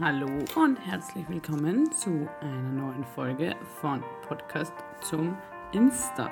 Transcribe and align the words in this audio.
Hallo 0.00 0.28
und 0.54 0.76
herzlich 0.76 1.28
willkommen 1.28 1.90
zu 1.90 2.28
einer 2.40 2.70
neuen 2.70 3.04
Folge 3.16 3.56
von 3.80 4.00
Podcast 4.22 4.72
zum 5.02 5.36
Insta. 5.72 6.30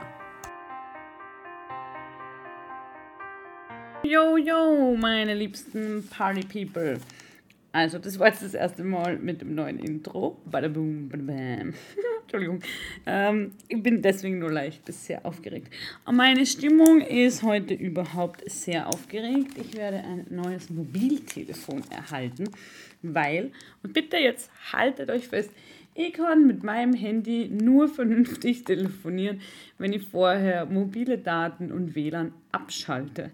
Yo, 4.05 4.37
yo, 4.37 4.97
meine 4.97 5.35
liebsten 5.35 6.07
Party 6.09 6.45
People. 6.45 7.01
Also, 7.77 7.99
das 7.99 8.19
war 8.19 8.29
jetzt 8.29 8.43
das 8.43 8.55
erste 8.55 8.83
Mal 8.85 9.19
mit 9.19 9.43
dem 9.43 9.55
neuen 9.55 9.79
Intro. 9.79 10.41
Badaboom, 10.47 11.11
badabam. 11.11 11.75
Entschuldigung. 12.23 12.61
Ähm, 13.05 13.53
ich 13.69 13.83
bin 13.83 14.01
deswegen 14.01 14.39
nur 14.39 14.51
leicht 14.51 14.83
bis 14.87 15.05
sehr 15.05 15.27
aufgeregt. 15.27 15.71
Meine 16.11 16.47
Stimmung 16.47 17.03
ist 17.03 17.43
heute 17.43 17.75
überhaupt 17.75 18.51
sehr 18.51 18.89
aufgeregt. 18.89 19.59
Ich 19.61 19.77
werde 19.77 19.99
ein 19.99 20.25
neues 20.31 20.71
Mobiltelefon 20.71 21.83
erhalten, 21.91 22.49
weil, 23.03 23.53
und 23.83 23.93
bitte 23.93 24.17
jetzt 24.17 24.51
haltet 24.73 25.11
euch 25.11 25.29
fest, 25.29 25.51
ich 25.95 26.15
kann 26.15 26.47
mit 26.47 26.65
meinem 26.65 26.95
Handy 26.95 27.51
nur 27.51 27.89
vernünftig 27.95 28.65
telefonieren, 28.65 29.43
wenn 29.77 29.93
ich 29.93 30.03
vorher 30.03 30.65
mobile 30.65 31.19
Daten 31.19 31.71
und 31.71 31.95
WLAN 31.95 32.33
abschalte. 32.53 33.33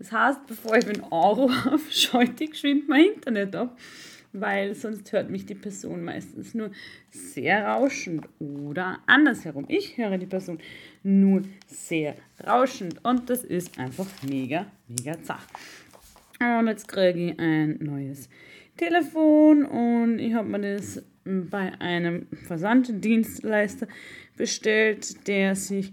Das 0.00 0.12
heißt, 0.12 0.46
bevor 0.46 0.78
ich 0.78 0.86
einen 0.86 1.02
Euro 1.10 1.50
schalte 1.90 2.46
geschwind 2.46 2.88
mein 2.88 3.12
Internet 3.14 3.54
ab, 3.54 3.78
weil 4.32 4.74
sonst 4.74 5.12
hört 5.12 5.28
mich 5.28 5.44
die 5.44 5.54
Person 5.54 6.02
meistens 6.02 6.54
nur 6.54 6.70
sehr 7.10 7.66
rauschend 7.66 8.26
oder 8.38 9.00
andersherum. 9.06 9.66
Ich 9.68 9.98
höre 9.98 10.16
die 10.16 10.24
Person 10.24 10.58
nur 11.02 11.42
sehr 11.66 12.16
rauschend 12.46 13.04
und 13.04 13.28
das 13.28 13.44
ist 13.44 13.78
einfach 13.78 14.06
mega, 14.26 14.64
mega 14.88 15.22
zart. 15.22 15.46
Und 16.40 16.68
jetzt 16.68 16.88
kriege 16.88 17.32
ich 17.32 17.38
ein 17.38 17.76
neues 17.80 18.30
Telefon 18.78 19.66
und 19.66 20.18
ich 20.18 20.32
habe 20.32 20.48
mir 20.48 20.76
das 20.76 21.02
bei 21.26 21.78
einem 21.78 22.26
Versanddienstleister 22.46 23.86
bestellt, 24.38 25.28
der 25.28 25.54
sich 25.54 25.92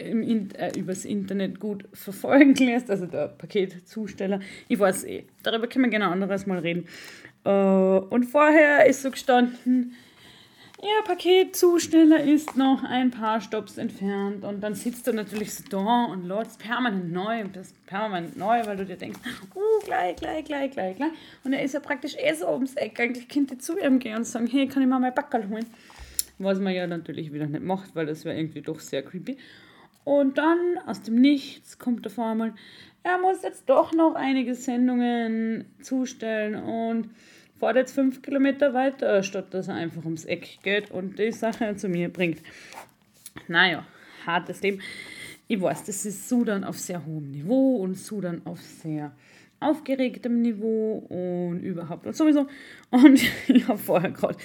im, 0.00 0.48
äh, 0.56 0.78
übers 0.78 1.04
Internet 1.04 1.60
gut 1.60 1.84
verfolgen 1.92 2.54
lässt, 2.54 2.90
also 2.90 3.06
der 3.06 3.28
Paketzusteller. 3.28 4.40
Ich 4.68 4.78
weiß 4.78 5.04
eh, 5.04 5.24
darüber 5.42 5.66
können 5.66 5.84
wir 5.84 5.90
gerne 5.90 6.08
anderes 6.08 6.46
mal 6.46 6.58
reden. 6.58 6.86
Äh, 7.44 7.50
und 7.50 8.24
vorher 8.24 8.86
ist 8.86 9.02
so 9.02 9.10
gestanden, 9.10 9.94
Ihr 10.84 11.02
Paketzusteller 11.06 12.22
ist 12.22 12.58
noch 12.58 12.84
ein 12.84 13.10
paar 13.10 13.40
Stops 13.40 13.78
entfernt 13.78 14.44
und 14.44 14.60
dann 14.60 14.74
sitzt 14.74 15.06
du 15.06 15.14
natürlich 15.14 15.54
so 15.54 15.64
da 15.70 16.04
und 16.04 16.28
lädst 16.28 16.58
permanent 16.58 17.10
neu 17.10 17.42
das 17.50 17.72
permanent 17.86 18.36
neu, 18.36 18.66
weil 18.66 18.76
du 18.76 18.84
dir 18.84 18.96
denkst, 18.96 19.18
uh, 19.54 19.84
gleich, 19.86 20.16
gleich, 20.16 20.44
gleich, 20.44 20.72
gleich, 20.72 20.96
gleich. 20.96 21.10
Und 21.42 21.54
er 21.54 21.62
ist 21.62 21.72
ja 21.72 21.80
praktisch 21.80 22.16
eh 22.18 22.34
so 22.34 22.52
ums 22.52 22.74
Eck. 22.74 23.00
Eigentlich 23.00 23.30
könnte 23.30 23.54
ich 23.54 23.62
zu 23.62 23.78
ihm 23.78 23.98
gehen 23.98 24.16
und 24.16 24.24
sagen, 24.24 24.46
hey, 24.46 24.68
kann 24.68 24.82
ich 24.82 24.88
mal 24.88 24.98
mein 24.98 25.14
Backerl 25.14 25.48
holen? 25.48 25.64
Was 26.38 26.58
man 26.58 26.74
ja 26.74 26.86
natürlich 26.86 27.32
wieder 27.32 27.46
nicht 27.46 27.64
macht, 27.64 27.96
weil 27.96 28.04
das 28.04 28.26
wäre 28.26 28.36
irgendwie 28.36 28.60
doch 28.60 28.78
sehr 28.78 29.02
creepy. 29.02 29.38
Und 30.04 30.38
dann 30.38 30.78
aus 30.86 31.02
dem 31.02 31.16
Nichts 31.16 31.78
kommt 31.78 32.06
auf 32.06 32.18
einmal, 32.18 32.54
er 33.02 33.18
muss 33.18 33.42
jetzt 33.42 33.68
doch 33.68 33.92
noch 33.92 34.14
einige 34.14 34.54
Sendungen 34.54 35.66
zustellen 35.82 36.54
und 36.54 37.10
fährt 37.58 37.76
jetzt 37.76 37.94
fünf 37.94 38.22
Kilometer 38.22 38.74
weiter, 38.74 39.22
statt 39.22 39.52
dass 39.52 39.68
er 39.68 39.74
einfach 39.74 40.04
ums 40.04 40.24
Eck 40.24 40.58
geht 40.62 40.90
und 40.90 41.18
die 41.18 41.32
Sache 41.32 41.76
zu 41.76 41.88
mir 41.88 42.10
bringt. 42.10 42.40
Naja, 43.48 43.86
hartes 44.26 44.62
Leben. 44.62 44.80
Ich 45.48 45.60
weiß, 45.60 45.84
das 45.84 46.06
ist 46.06 46.28
Sudan 46.28 46.64
auf 46.64 46.78
sehr 46.78 47.04
hohem 47.04 47.30
Niveau 47.30 47.76
und 47.76 47.96
Sudan 47.96 48.42
auf 48.44 48.60
sehr 48.60 49.12
aufgeregtem 49.60 50.42
Niveau 50.42 51.04
und 51.08 51.60
überhaupt 51.62 52.06
und 52.06 52.16
sowieso. 52.16 52.46
Und 52.90 53.22
ich 53.48 53.68
habe 53.68 53.78
vorher 53.78 54.10
gerade 54.10 54.38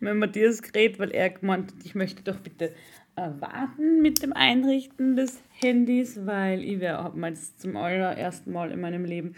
mit 0.00 0.14
Matthias 0.14 0.62
geredet, 0.62 0.98
weil 0.98 1.10
er 1.10 1.30
gemeint 1.30 1.72
hat, 1.72 1.84
ich 1.84 1.94
möchte 1.94 2.22
doch 2.22 2.38
bitte 2.40 2.72
warten 3.16 4.02
mit 4.02 4.22
dem 4.22 4.32
Einrichten 4.32 5.16
des 5.16 5.40
Handys, 5.60 6.26
weil 6.26 6.62
ich 6.64 6.82
habe 6.82 7.34
zum 7.56 7.76
allerersten 7.76 8.52
Mal 8.52 8.72
in 8.72 8.80
meinem 8.80 9.04
Leben 9.04 9.34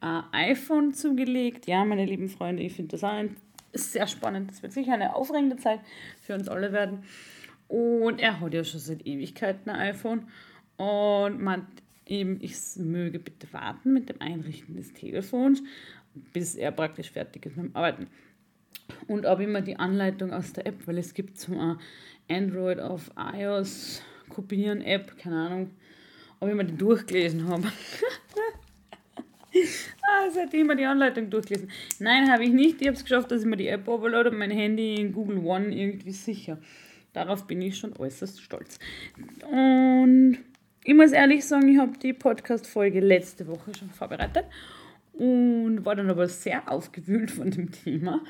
ein 0.00 0.22
iPhone 0.32 0.94
zugelegt. 0.94 1.66
Ja, 1.66 1.84
meine 1.84 2.06
lieben 2.06 2.28
Freunde, 2.28 2.62
ich 2.62 2.74
finde 2.74 2.92
das 2.92 3.04
auch 3.04 3.24
sehr 3.72 4.06
spannend. 4.06 4.50
Das 4.50 4.62
wird 4.62 4.72
sicher 4.72 4.94
eine 4.94 5.14
aufregende 5.14 5.56
Zeit 5.56 5.80
für 6.20 6.34
uns 6.34 6.48
alle 6.48 6.72
werden. 6.72 7.04
Und 7.68 8.20
er 8.20 8.40
hat 8.40 8.54
ja 8.54 8.64
schon 8.64 8.80
seit 8.80 9.06
Ewigkeiten 9.06 9.70
ein 9.70 9.94
iPhone 9.94 10.28
und 10.78 11.42
meint 11.42 11.66
eben, 12.06 12.38
ich 12.40 12.56
möge 12.76 13.18
bitte 13.18 13.52
warten 13.52 13.92
mit 13.92 14.08
dem 14.08 14.20
Einrichten 14.20 14.76
des 14.76 14.94
Telefons, 14.94 15.62
bis 16.32 16.54
er 16.54 16.72
praktisch 16.72 17.10
fertig 17.10 17.44
ist 17.44 17.56
mit 17.56 17.66
dem 17.66 17.76
Arbeiten. 17.76 18.06
Und 19.06 19.26
ob 19.26 19.40
ich 19.40 19.48
mir 19.48 19.60
die 19.60 19.76
Anleitung 19.76 20.32
aus 20.32 20.54
der 20.54 20.66
App, 20.66 20.86
weil 20.86 20.96
es 20.96 21.12
gibt 21.12 21.38
zum 21.38 21.78
Android 22.28 22.80
auf 22.80 23.10
iOS 23.16 24.02
kopieren 24.28 24.82
App, 24.82 25.16
keine 25.18 25.36
Ahnung, 25.36 25.70
ob 26.40 26.48
ich 26.48 26.54
mir 26.54 26.64
die 26.64 26.76
durchgelesen 26.76 27.48
habe. 27.48 27.64
ah, 30.02 30.30
seitdem 30.32 30.66
mir 30.66 30.76
die 30.76 30.84
Anleitung 30.84 31.30
durchgelesen. 31.30 31.70
Nein, 31.98 32.30
habe 32.30 32.44
ich 32.44 32.50
nicht. 32.50 32.80
Ich 32.80 32.86
habe 32.86 32.96
es 32.96 33.02
geschafft, 33.02 33.30
dass 33.30 33.42
ich 33.42 33.48
mir 33.48 33.56
die 33.56 33.68
App 33.68 33.88
overload 33.88 34.30
und 34.30 34.38
mein 34.38 34.50
Handy 34.50 34.96
in 34.96 35.12
Google 35.12 35.38
One 35.38 35.74
irgendwie 35.74 36.12
sicher. 36.12 36.58
Darauf 37.12 37.46
bin 37.46 37.62
ich 37.62 37.78
schon 37.78 37.96
äußerst 37.96 38.40
stolz. 38.42 38.78
Und 39.50 40.38
ich 40.84 40.94
muss 40.94 41.12
ehrlich 41.12 41.44
sagen, 41.44 41.68
ich 41.68 41.78
habe 41.78 41.98
die 41.98 42.12
Podcast-Folge 42.12 43.00
letzte 43.00 43.46
Woche 43.46 43.72
schon 43.76 43.90
vorbereitet 43.90 44.44
und 45.14 45.84
war 45.84 45.96
dann 45.96 46.10
aber 46.10 46.28
sehr 46.28 46.70
aufgewühlt 46.70 47.30
von 47.30 47.50
dem 47.50 47.72
Thema 47.72 48.22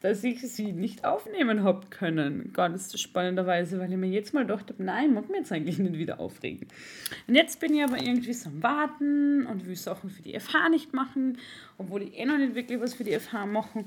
dass 0.00 0.22
ich 0.22 0.40
sie 0.40 0.72
nicht 0.72 1.04
aufnehmen 1.04 1.64
habe 1.64 1.86
können. 1.90 2.52
Ganz 2.52 2.98
spannenderweise, 2.98 3.78
weil 3.78 3.90
ich 3.90 3.98
mir 3.98 4.08
jetzt 4.08 4.32
mal 4.34 4.42
gedacht 4.46 4.70
habe, 4.70 4.82
nein, 4.82 5.14
mag 5.14 5.28
mir 5.28 5.38
jetzt 5.38 5.52
eigentlich 5.52 5.78
nicht 5.78 5.98
wieder 5.98 6.20
aufregen. 6.20 6.68
Und 7.26 7.34
jetzt 7.34 7.60
bin 7.60 7.74
ich 7.74 7.82
aber 7.82 8.00
irgendwie 8.00 8.32
so 8.32 8.50
am 8.50 8.62
Warten 8.62 9.46
und 9.46 9.66
will 9.66 9.76
Sachen 9.76 10.10
für 10.10 10.22
die 10.22 10.38
FH 10.38 10.68
nicht 10.70 10.92
machen, 10.92 11.38
obwohl 11.78 12.02
ich 12.02 12.18
eh 12.18 12.24
noch 12.24 12.38
nicht 12.38 12.54
wirklich 12.54 12.80
was 12.80 12.94
für 12.94 13.04
die 13.04 13.18
FH 13.18 13.46
machen 13.46 13.86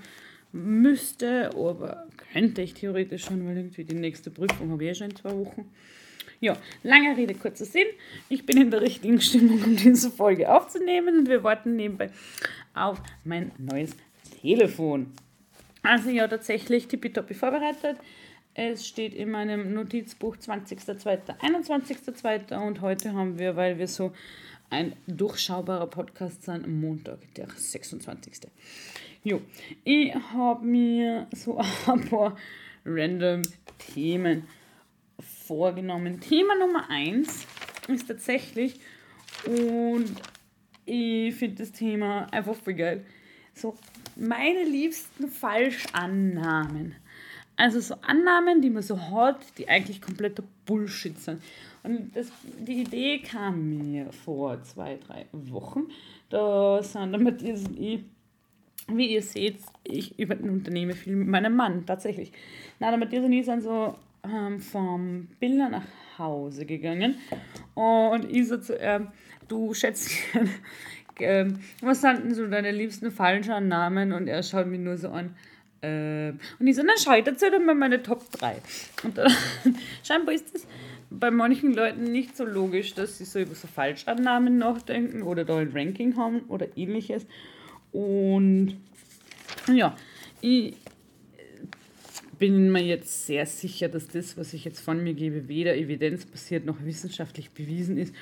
müsste, 0.54 1.52
aber 1.56 2.08
könnte 2.34 2.62
ich 2.62 2.74
theoretisch 2.74 3.26
schon, 3.26 3.46
weil 3.48 3.58
irgendwie 3.58 3.86
die 3.86 3.96
nächste 3.96 4.30
Prüfung 4.30 4.72
habe 4.72 4.84
ich 4.84 4.90
eh 4.90 4.96
schon 4.96 5.10
in 5.12 5.16
zwei 5.16 5.32
Wochen. 5.32 5.72
Ja, 6.42 6.58
lange 6.84 7.16
Rede, 7.16 7.36
kurzer 7.36 7.66
Sinn. 7.66 7.86
Ich 8.28 8.46
bin 8.46 8.58
in 8.58 8.72
der 8.72 8.82
richtigen 8.82 9.22
Stimmung, 9.22 9.64
um 9.64 9.76
diese 9.76 10.10
Folge 10.10 10.52
aufzunehmen 10.54 11.20
und 11.20 11.30
wir 11.30 11.44
warten 11.44 11.76
nebenbei 11.76 12.10
auf 12.74 13.02
mein 13.24 13.52
neues 13.60 13.96
Telefon. 14.42 15.14
Also 15.84 16.10
ja, 16.10 16.28
tatsächlich 16.28 16.88
tippitoppi 16.88 17.34
vorbereitet. 17.34 17.98
Es 18.54 18.86
steht 18.86 19.14
in 19.14 19.32
meinem 19.32 19.74
Notizbuch 19.74 20.36
20.02., 20.36 21.40
21.02. 21.40 22.58
und 22.58 22.82
heute 22.82 23.14
haben 23.14 23.40
wir, 23.40 23.56
weil 23.56 23.80
wir 23.80 23.88
so 23.88 24.12
ein 24.70 24.94
durchschaubarer 25.08 25.88
Podcast 25.88 26.44
sind, 26.44 26.68
Montag, 26.68 27.20
der 27.36 27.48
26. 27.50 28.50
Jo, 29.24 29.42
ich 29.84 30.14
habe 30.14 30.66
mir 30.66 31.28
so 31.34 31.58
ein 31.88 32.08
paar 32.10 32.36
random 32.86 33.42
Themen 33.78 34.48
vorgenommen. 35.46 36.20
Thema 36.20 36.56
Nummer 36.56 36.90
1 36.90 37.46
ist 37.88 38.08
tatsächlich, 38.08 38.80
und 39.46 40.14
ich 40.86 41.34
finde 41.36 41.56
das 41.64 41.72
Thema 41.72 42.28
einfach 42.32 42.56
voll 42.56 42.74
geil, 42.74 43.06
so 43.62 43.76
meine 44.16 44.64
liebsten 44.64 45.28
Falschannahmen. 45.28 46.96
Also 47.56 47.80
so 47.80 47.96
Annahmen, 48.02 48.62
die 48.62 48.70
man 48.70 48.82
so 48.82 49.00
hat, 49.00 49.40
die 49.58 49.70
eigentlich 49.70 50.02
kompletter 50.02 50.44
Bullshit 50.66 51.18
sind. 51.20 51.44
Und 51.84 52.16
das, 52.16 52.32
die 52.60 52.82
Idee 52.82 53.20
kam 53.20 53.78
mir 53.78 54.12
vor 54.12 54.62
zwei, 54.64 54.98
drei 54.98 55.28
Wochen. 55.32 55.88
Da 56.30 56.82
sind 56.82 57.12
der 57.12 57.22
Matthias 57.22 57.64
und 57.68 57.80
ich, 57.80 58.04
wie 58.88 59.14
ihr 59.14 59.22
seht, 59.22 59.60
ich 59.84 60.18
unternehme 60.18 60.94
viel 60.94 61.16
mit 61.16 61.28
meinem 61.28 61.56
Mann, 61.56 61.86
tatsächlich. 61.86 62.32
Na, 62.80 62.90
der 62.90 62.98
Matthias 62.98 63.26
und 63.26 63.34
ich 63.34 63.46
sind 63.46 63.62
so 63.62 63.96
ähm, 64.24 64.60
vom 64.60 65.28
Biller 65.40 65.70
nach 65.70 65.86
Hause 66.18 66.66
gegangen. 66.66 67.16
Und 67.76 68.32
ich 68.32 68.48
so 68.48 68.58
zu 68.58 68.76
ihm, 68.76 69.08
du 69.48 69.74
schätzt 69.74 70.12
ähm, 71.20 71.60
was 71.82 72.02
sind 72.02 72.24
denn 72.24 72.34
so 72.34 72.48
deine 72.48 72.72
liebsten 72.72 73.12
Falschannahmen? 73.12 74.14
Und 74.14 74.28
er 74.28 74.44
schaut 74.44 74.68
mich 74.68 74.80
nur 74.80 74.98
so 74.98 75.10
an. 75.10 75.36
Ähm, 75.82 76.40
und 76.60 76.68
ich 76.68 76.76
so, 76.76 76.84
dann 76.84 76.96
schau 77.04 77.14
ich 77.14 77.24
dazu 77.24 77.46
dann 77.52 77.66
mal 77.66 77.76
meine 77.76 78.04
Top 78.04 78.30
3. 78.32 78.56
Und 79.04 79.18
dann, 79.18 79.32
scheinbar 80.04 80.36
ist 80.36 80.54
das 80.54 80.68
bei 81.10 81.30
manchen 81.30 81.74
Leuten 81.74 82.04
nicht 82.04 82.38
so 82.38 82.46
logisch, 82.46 82.94
dass 82.94 83.18
sie 83.18 83.26
so 83.26 83.40
über 83.40 83.56
so 83.56 83.68
Falschannahmen 83.68 84.58
nachdenken 84.58 85.24
oder 85.24 85.44
da 85.44 85.58
ein 85.58 85.72
Ranking 85.74 86.16
haben 86.16 86.42
oder 86.48 86.68
ähnliches. 86.78 87.26
Und 87.92 88.78
ja, 89.68 89.96
ich 90.40 90.76
bin 92.40 92.72
mir 92.72 92.82
jetzt 92.82 93.28
sehr 93.28 93.46
sicher, 93.46 93.90
dass 93.90 94.08
das, 94.08 94.38
was 94.38 94.54
ich 94.54 94.66
jetzt 94.66 94.80
von 94.80 95.04
mir 95.04 95.14
gebe, 95.14 95.48
weder 95.48 95.76
evidenzbasiert 95.76 96.66
noch 96.66 96.84
wissenschaftlich 96.84 97.52
bewiesen 97.52 97.98
ist 97.98 98.16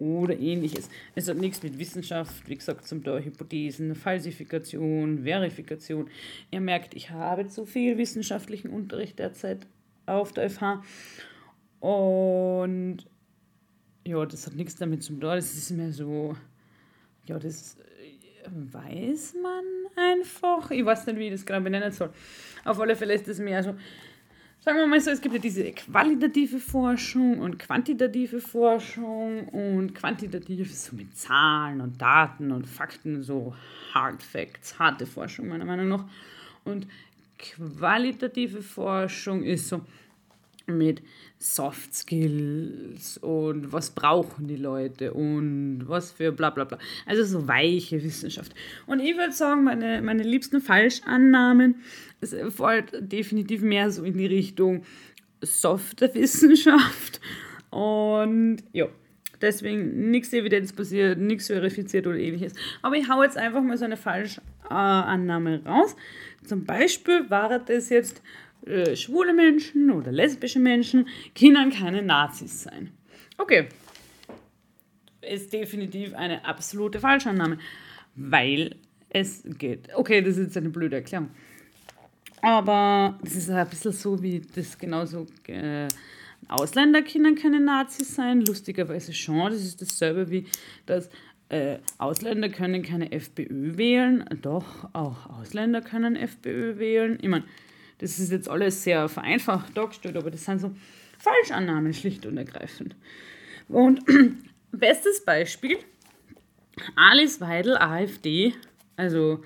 oder 0.00 0.36
ähnliches. 0.38 0.88
Es 1.14 1.28
hat 1.28 1.36
nichts 1.36 1.62
mit 1.62 1.78
Wissenschaft, 1.78 2.48
wie 2.48 2.56
gesagt, 2.56 2.88
zum 2.88 3.04
Teil 3.04 3.24
Hypothesen, 3.24 3.94
Falsifikation, 3.94 5.22
Verifikation. 5.24 6.08
Ihr 6.50 6.60
merkt, 6.60 6.94
ich 6.94 7.10
habe 7.10 7.46
zu 7.46 7.66
viel 7.66 7.98
wissenschaftlichen 7.98 8.70
Unterricht 8.70 9.18
derzeit 9.18 9.66
auf 10.06 10.32
der 10.32 10.50
FH. 10.50 10.82
Und 11.80 12.98
ja, 14.06 14.24
das 14.24 14.46
hat 14.46 14.54
nichts 14.54 14.76
damit 14.76 15.02
zu 15.02 15.12
tun. 15.12 15.20
Das 15.20 15.54
ist 15.54 15.70
mehr 15.70 15.92
so, 15.92 16.34
ja, 17.26 17.38
das 17.38 17.76
weiß 18.46 19.34
man 19.42 19.64
einfach. 19.96 20.70
Ich 20.70 20.84
weiß 20.84 21.06
nicht, 21.06 21.18
wie 21.18 21.26
ich 21.26 21.32
das 21.32 21.46
genau 21.46 21.60
benennen 21.60 21.92
soll. 21.92 22.10
Auf 22.64 22.80
alle 22.80 22.96
Fälle 22.96 23.14
ist 23.14 23.28
das 23.28 23.38
mehr 23.38 23.62
so, 23.62 23.74
sagen 24.60 24.78
wir 24.78 24.86
mal 24.86 25.00
so, 25.00 25.10
es 25.10 25.20
gibt 25.20 25.34
ja 25.34 25.40
diese 25.40 25.72
qualitative 25.72 26.58
Forschung 26.58 27.38
und 27.38 27.58
quantitative 27.58 28.40
Forschung 28.40 29.48
und 29.48 29.94
quantitativ 29.94 30.74
so 30.74 30.94
mit 30.96 31.16
Zahlen 31.16 31.80
und 31.80 32.00
Daten 32.00 32.52
und 32.52 32.66
Fakten, 32.66 33.22
so 33.22 33.54
Hard 33.94 34.22
Facts, 34.22 34.78
harte 34.78 35.06
Forschung 35.06 35.48
meiner 35.48 35.64
Meinung 35.64 35.88
nach. 35.88 36.04
Und 36.64 36.86
qualitative 37.38 38.62
Forschung 38.62 39.42
ist 39.42 39.68
so, 39.68 39.80
mit 40.70 41.02
Soft 41.38 41.94
Skills 41.94 43.18
und 43.18 43.72
was 43.72 43.90
brauchen 43.90 44.46
die 44.46 44.56
Leute 44.56 45.14
und 45.14 45.84
was 45.86 46.12
für 46.12 46.32
bla 46.32 46.50
bla 46.50 46.64
bla. 46.64 46.78
Also 47.06 47.24
so 47.24 47.48
weiche 47.48 48.02
Wissenschaft. 48.02 48.54
Und 48.86 49.00
ich 49.00 49.16
würde 49.16 49.32
sagen, 49.32 49.64
meine, 49.64 50.02
meine 50.02 50.22
liebsten 50.22 50.60
Falschannahmen 50.60 51.76
es 52.20 52.36
folgt 52.54 52.96
definitiv 53.00 53.62
mehr 53.62 53.90
so 53.90 54.04
in 54.04 54.16
die 54.16 54.26
Richtung 54.26 54.82
softe 55.40 56.12
Wissenschaft. 56.14 57.20
Und 57.70 58.58
ja, 58.72 58.88
deswegen 59.40 60.10
nichts 60.10 60.32
evidenzbasiert, 60.32 61.18
nichts 61.18 61.46
verifiziert 61.46 62.06
oder 62.06 62.18
ähnliches. 62.18 62.54
Aber 62.82 62.96
ich 62.96 63.08
hau 63.08 63.22
jetzt 63.22 63.38
einfach 63.38 63.62
mal 63.62 63.78
so 63.78 63.84
eine 63.84 63.96
Falschannahme 63.96 65.64
raus. 65.64 65.96
Zum 66.44 66.64
Beispiel 66.64 67.28
war 67.30 67.58
das 67.58 67.88
jetzt 67.88 68.22
äh, 68.66 68.96
schwule 68.96 69.32
Menschen 69.32 69.90
oder 69.90 70.12
lesbische 70.12 70.60
Menschen 70.60 71.08
können 71.38 71.70
keine 71.70 72.02
Nazis 72.02 72.62
sein. 72.64 72.90
Okay. 73.38 73.68
Ist 75.22 75.52
definitiv 75.52 76.14
eine 76.14 76.44
absolute 76.44 77.00
Falschannahme, 77.00 77.58
weil 78.16 78.76
es 79.08 79.42
geht. 79.58 79.88
Okay, 79.94 80.22
das 80.22 80.36
ist 80.36 80.46
jetzt 80.46 80.56
eine 80.56 80.70
blöde 80.70 80.96
Erklärung. 80.96 81.30
Aber 82.42 83.18
das 83.22 83.34
ist 83.34 83.50
ein 83.50 83.68
bisschen 83.68 83.92
so, 83.92 84.22
wie 84.22 84.40
das 84.54 84.78
genauso. 84.78 85.26
Äh, 85.46 85.88
Ausländer 86.48 87.02
können 87.02 87.34
keine 87.34 87.60
Nazis 87.60 88.14
sein, 88.14 88.40
lustigerweise 88.40 89.12
schon. 89.12 89.52
Das 89.52 89.62
ist 89.62 89.80
dasselbe 89.80 90.30
wie 90.30 90.46
das. 90.86 91.10
Äh, 91.48 91.78
Ausländer 91.98 92.48
können 92.48 92.82
keine 92.82 93.10
FPÖ 93.12 93.76
wählen. 93.76 94.24
Doch, 94.40 94.88
auch 94.92 95.26
Ausländer 95.26 95.80
können 95.80 96.14
FPÖ 96.14 96.78
wählen. 96.78 97.18
Ich 97.20 97.28
meine, 97.28 97.44
das 98.00 98.18
ist 98.18 98.32
jetzt 98.32 98.48
alles 98.48 98.82
sehr 98.82 99.08
vereinfacht 99.08 99.76
dargestellt, 99.76 100.16
aber 100.16 100.30
das 100.30 100.44
sind 100.44 100.60
so 100.60 100.74
Falschannahmen 101.18 101.92
schlicht 101.92 102.26
und 102.26 102.38
ergreifend. 102.38 102.96
Und 103.68 104.02
bestes 104.72 105.24
Beispiel, 105.24 105.76
Alice 106.96 107.40
Weidel, 107.40 107.76
AfD, 107.76 108.54
also 108.96 109.42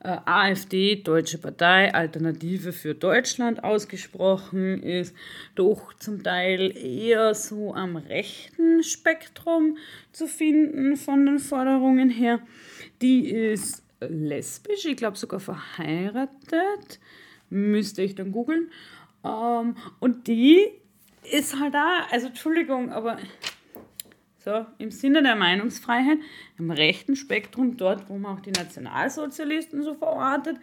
äh, 0.00 0.16
AfD, 0.24 0.96
Deutsche 0.96 1.38
Partei, 1.38 1.92
Alternative 1.94 2.72
für 2.72 2.94
Deutschland 2.94 3.62
ausgesprochen, 3.62 4.82
ist 4.82 5.14
doch 5.54 5.92
zum 5.94 6.22
Teil 6.22 6.76
eher 6.76 7.34
so 7.34 7.74
am 7.74 7.96
rechten 7.96 8.82
Spektrum 8.82 9.76
zu 10.12 10.26
finden 10.26 10.96
von 10.96 11.26
den 11.26 11.38
Forderungen 11.38 12.08
her. 12.08 12.40
Die 13.02 13.28
ist 13.30 13.82
lesbisch, 14.00 14.86
ich 14.86 14.96
glaube 14.96 15.16
sogar 15.16 15.40
verheiratet, 15.40 16.98
müsste 17.52 18.02
ich 18.02 18.14
dann 18.14 18.32
googeln. 18.32 18.70
Ähm, 19.24 19.76
und 20.00 20.26
die 20.26 20.66
ist 21.30 21.58
halt 21.58 21.74
da, 21.74 22.06
also 22.10 22.28
Entschuldigung, 22.28 22.90
aber 22.90 23.18
so 24.38 24.66
im 24.78 24.90
Sinne 24.90 25.22
der 25.22 25.36
Meinungsfreiheit, 25.36 26.18
im 26.58 26.72
rechten 26.72 27.14
Spektrum, 27.14 27.76
dort, 27.76 28.08
wo 28.08 28.18
man 28.18 28.36
auch 28.36 28.40
die 28.40 28.50
Nationalsozialisten 28.50 29.84
so 29.84 29.94
verortet, 29.94 30.56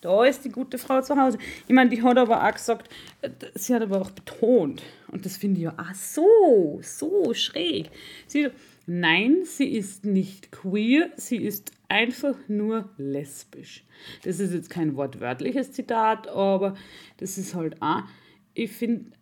da 0.00 0.24
ist 0.24 0.44
die 0.44 0.48
gute 0.48 0.78
Frau 0.78 1.02
zu 1.02 1.16
Hause. 1.20 1.38
Ich 1.66 1.74
meine, 1.74 1.90
die 1.90 2.02
hat 2.02 2.16
aber 2.16 2.42
auch 2.42 2.52
gesagt, 2.52 2.88
äh, 3.20 3.28
sie 3.54 3.74
hat 3.74 3.82
aber 3.82 4.00
auch 4.00 4.10
betont, 4.10 4.82
und 5.08 5.26
das 5.26 5.36
finde 5.36 5.58
ich 5.58 5.64
ja 5.64 5.74
auch 5.76 5.94
so, 5.94 6.80
so 6.82 7.34
schräg. 7.34 7.90
Sie 8.26 8.50
nein, 8.86 9.44
sie 9.44 9.68
ist 9.68 10.04
nicht 10.04 10.52
queer, 10.52 11.10
sie 11.16 11.38
ist 11.38 11.72
einfach 11.88 12.36
nur 12.48 12.90
lesbisch. 12.96 13.84
Das 14.22 14.40
ist 14.40 14.52
jetzt 14.52 14.70
kein 14.70 14.96
wortwörtliches 14.96 15.72
Zitat, 15.72 16.28
aber 16.28 16.76
das 17.18 17.38
ist 17.38 17.54
halt 17.54 17.82
auch, 17.82 18.02
ich 18.54 18.70
finde, 18.70 19.12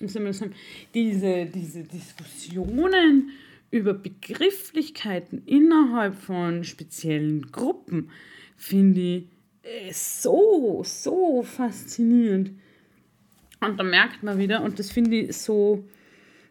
wie 0.00 0.08
soll 0.08 0.22
man 0.22 0.32
sagen, 0.32 0.54
diese, 0.94 1.46
diese 1.46 1.82
Diskussionen 1.82 3.30
über 3.70 3.94
Begrifflichkeiten 3.94 5.42
innerhalb 5.46 6.14
von 6.14 6.64
speziellen 6.64 7.50
Gruppen 7.50 8.10
finde 8.56 9.00
ich 9.00 9.24
äh, 9.62 9.92
so, 9.92 10.82
so 10.84 11.42
faszinierend. 11.42 12.52
Und 13.60 13.78
da 13.78 13.84
merkt 13.84 14.22
man 14.22 14.38
wieder, 14.38 14.62
und 14.62 14.78
das 14.78 14.90
finde 14.90 15.16
ich 15.16 15.36
so 15.36 15.84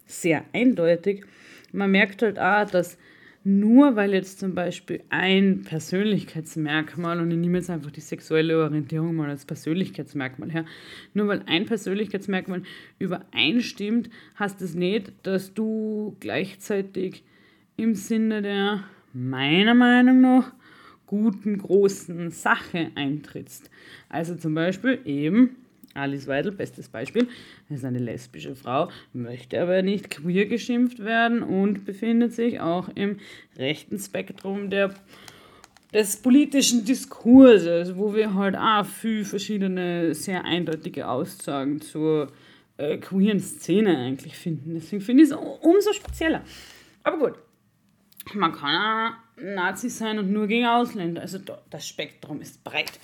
sehr 0.06 0.46
eindeutig, 0.54 1.26
man 1.74 1.92
merkt 1.92 2.22
halt 2.22 2.40
auch, 2.40 2.70
dass 2.70 2.98
nur 3.44 3.96
weil 3.96 4.14
jetzt 4.14 4.40
zum 4.40 4.54
Beispiel 4.54 5.02
ein 5.10 5.64
Persönlichkeitsmerkmal, 5.64 7.20
und 7.20 7.32
ich 7.32 7.38
nehme 7.38 7.58
jetzt 7.58 7.72
einfach 7.72 7.90
die 7.90 8.02
sexuelle 8.02 8.62
Orientierung 8.62 9.16
mal 9.16 9.30
als 9.30 9.46
Persönlichkeitsmerkmal 9.46 10.52
her, 10.52 10.66
nur 11.16 11.28
weil 11.28 11.42
ein 11.48 11.66
Persönlichkeitsmerkmal 11.66 12.62
übereinstimmt, 13.00 14.12
heißt 14.38 14.62
es 14.62 14.76
nicht, 14.76 15.14
dass 15.24 15.56
du 15.56 16.16
gleichzeitig 16.20 17.24
im 17.78 17.96
Sinne 17.96 18.44
der, 18.44 18.84
meiner 19.14 19.74
Meinung 19.74 20.22
nach, 20.22 20.54
guten, 21.08 21.58
großen 21.58 22.30
Sache 22.30 22.92
eintrittst. 22.96 23.70
Also 24.08 24.36
zum 24.36 24.54
Beispiel 24.54 25.00
eben 25.04 25.56
Alice 25.94 26.28
Weidel, 26.28 26.52
bestes 26.52 26.88
Beispiel, 26.90 27.28
ist 27.70 27.84
eine 27.84 28.00
lesbische 28.00 28.56
Frau, 28.56 28.90
möchte 29.14 29.62
aber 29.62 29.82
nicht 29.82 30.10
queer 30.10 30.46
geschimpft 30.46 31.00
werden 31.00 31.44
und 31.44 31.86
befindet 31.86 32.34
sich 32.34 32.60
auch 32.60 32.90
im 32.96 33.18
rechten 33.58 34.00
Spektrum 34.00 34.70
der, 34.70 34.94
des 35.94 36.22
politischen 36.22 36.86
Diskurses, 36.86 37.96
wo 37.98 38.16
wir 38.16 38.34
halt 38.34 38.56
auch 38.56 38.86
viel 38.86 39.26
verschiedene, 39.26 40.14
sehr 40.14 40.46
eindeutige 40.46 41.08
Aussagen 41.08 41.82
zur 41.82 42.32
äh, 42.78 42.98
queeren 42.98 43.40
Szene 43.40 43.98
eigentlich 43.98 44.38
finden. 44.38 44.74
Deswegen 44.74 45.02
finde 45.02 45.24
ich 45.24 45.30
es 45.30 45.36
umso 45.36 45.94
spezieller. 45.94 46.42
Aber 47.04 47.18
gut, 47.18 47.34
man 48.34 48.54
kann 48.54 48.76
auch 48.76 49.42
Nazi 49.42 49.90
sein 49.90 50.20
und 50.20 50.32
nur 50.32 50.48
gegen 50.48 50.66
Ausländer. 50.66 51.22
Also 51.22 51.40
das 51.70 51.88
Spektrum 51.88 52.42
ist 52.42 52.64
breit. 52.64 53.00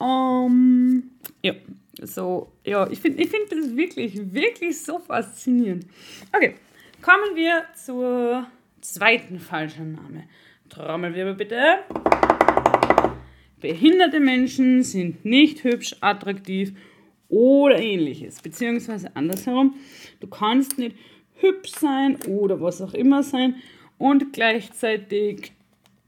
Ähm, 0.00 1.10
ja, 1.42 1.54
so, 2.02 2.52
ja, 2.64 2.88
ich 2.90 3.00
finde 3.00 3.22
ich 3.22 3.30
find 3.30 3.50
das 3.50 3.76
wirklich, 3.76 4.32
wirklich 4.32 4.80
so 4.82 4.98
faszinierend. 4.98 5.86
Okay, 6.34 6.54
kommen 7.00 7.34
wir 7.34 7.64
zur 7.74 8.46
zweiten 8.80 9.40
Falschannahme. 9.40 10.24
Trommelwirbel 10.68 11.34
bitte. 11.34 11.78
Behinderte 13.60 14.20
Menschen 14.20 14.82
sind 14.82 15.24
nicht 15.24 15.64
hübsch, 15.64 15.96
attraktiv 16.00 16.74
oder 17.28 17.78
ähnliches. 17.78 18.42
Beziehungsweise 18.42 19.14
andersherum, 19.16 19.74
du 20.20 20.26
kannst 20.26 20.78
nicht 20.78 20.96
hübsch 21.36 21.70
sein 21.70 22.16
oder 22.26 22.60
was 22.60 22.80
auch 22.82 22.94
immer 22.94 23.22
sein 23.22 23.56
und 23.98 24.32
gleichzeitig 24.32 25.52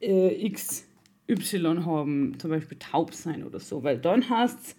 äh, 0.01 0.51
XY 0.51 1.83
haben, 1.85 2.39
zum 2.39 2.51
Beispiel 2.51 2.79
taub 2.79 3.15
sein 3.15 3.45
oder 3.45 3.61
so, 3.61 3.83
weil 3.83 3.99
dann 3.99 4.29
hast 4.29 4.59
es 4.59 4.77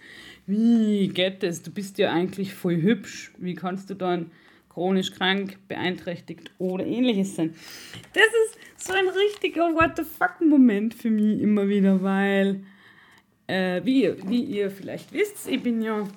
wie 0.49 1.09
geht 1.09 1.43
das? 1.43 1.61
Du 1.61 1.71
bist 1.71 1.99
ja 1.99 2.11
eigentlich 2.11 2.53
voll 2.53 2.81
hübsch. 2.81 3.31
Wie 3.37 3.53
kannst 3.53 3.89
du 3.89 3.93
dann 3.93 4.31
chronisch 4.67 5.11
krank, 5.11 5.57
beeinträchtigt 5.67 6.51
oder 6.57 6.85
ähnliches 6.85 7.35
sein? 7.35 7.53
Das 8.13 8.23
ist 8.23 8.87
so 8.87 8.93
ein 8.93 9.07
richtiger 9.07 9.73
What 9.75 9.97
the 9.97 10.03
fuck-Moment 10.03 10.95
für 10.95 11.11
mich 11.11 11.39
immer 11.39 11.69
wieder, 11.69 12.01
weil, 12.01 12.63
äh, 13.45 13.81
wie, 13.83 14.11
wie 14.25 14.43
ihr 14.43 14.71
vielleicht 14.71 15.13
wisst, 15.13 15.47
ich 15.47 15.61
bin 15.61 15.81
ja 15.81 16.07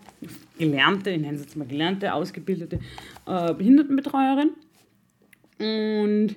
gelernte, 0.59 1.11
ich 1.11 1.21
nenne 1.21 1.37
es 1.37 1.43
jetzt 1.43 1.57
mal 1.57 1.67
gelernte, 1.67 2.15
ausgebildete 2.15 2.81
äh, 3.27 3.53
Behindertenbetreuerin. 3.53 4.53
Und 5.59 6.37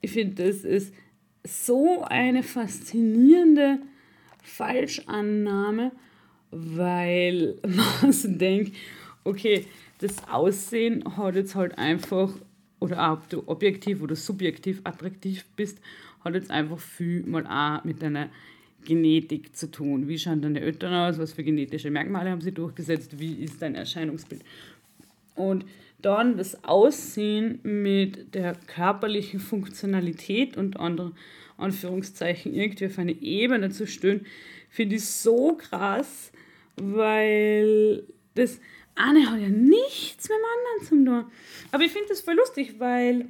ich 0.00 0.12
finde, 0.12 0.46
das 0.46 0.64
ist 0.64 0.94
so 1.42 2.04
eine 2.04 2.44
faszinierende 2.44 3.80
Falschannahme, 4.42 5.90
weil 6.76 7.58
man 8.02 8.38
denkt, 8.38 8.76
okay, 9.24 9.66
das 9.98 10.16
Aussehen 10.28 11.16
hat 11.16 11.34
jetzt 11.34 11.54
halt 11.54 11.76
einfach 11.78 12.32
oder 12.80 13.12
ob 13.12 13.28
du 13.30 13.42
objektiv 13.46 14.02
oder 14.02 14.16
subjektiv 14.16 14.80
attraktiv 14.84 15.44
bist, 15.56 15.78
hat 16.22 16.34
jetzt 16.34 16.50
einfach 16.50 16.78
viel 16.78 17.22
mal 17.24 17.46
auch 17.46 17.84
mit 17.84 18.02
deiner 18.02 18.28
Genetik 18.84 19.56
zu 19.56 19.70
tun. 19.70 20.08
Wie 20.08 20.18
schauen 20.18 20.42
deine 20.42 20.60
Eltern 20.60 20.92
aus? 20.92 21.18
Was 21.18 21.32
für 21.32 21.42
genetische 21.42 21.90
Merkmale 21.90 22.30
haben 22.30 22.40
sie 22.40 22.52
durchgesetzt? 22.52 23.18
Wie 23.18 23.34
ist 23.34 23.60
dein 23.60 23.74
Erscheinungsbild? 23.74 24.42
Und 25.34 25.64
dann 26.02 26.36
das 26.36 26.62
Aussehen 26.64 27.58
mit 27.62 28.34
der 28.34 28.54
körperlichen 28.66 29.40
Funktionalität 29.40 30.56
und 30.56 30.78
anderen 30.78 31.12
Anführungszeichen 31.56 32.54
irgendwie 32.54 32.86
auf 32.86 32.98
eine 32.98 33.12
Ebene 33.12 33.70
zu 33.70 33.86
stellen, 33.86 34.26
finde 34.68 34.96
ich 34.96 35.06
so 35.06 35.56
krass, 35.56 36.30
weil 36.76 38.04
das 38.34 38.60
eine 38.94 39.30
hat 39.30 39.40
ja 39.40 39.48
nichts 39.48 40.28
mit 40.28 40.38
dem 40.38 40.44
anderen 40.54 40.86
zu 40.86 41.04
tun. 41.04 41.32
Aber 41.72 41.82
ich 41.84 41.92
finde 41.92 42.08
das 42.08 42.20
voll 42.20 42.34
lustig, 42.34 42.76
weil 42.78 43.26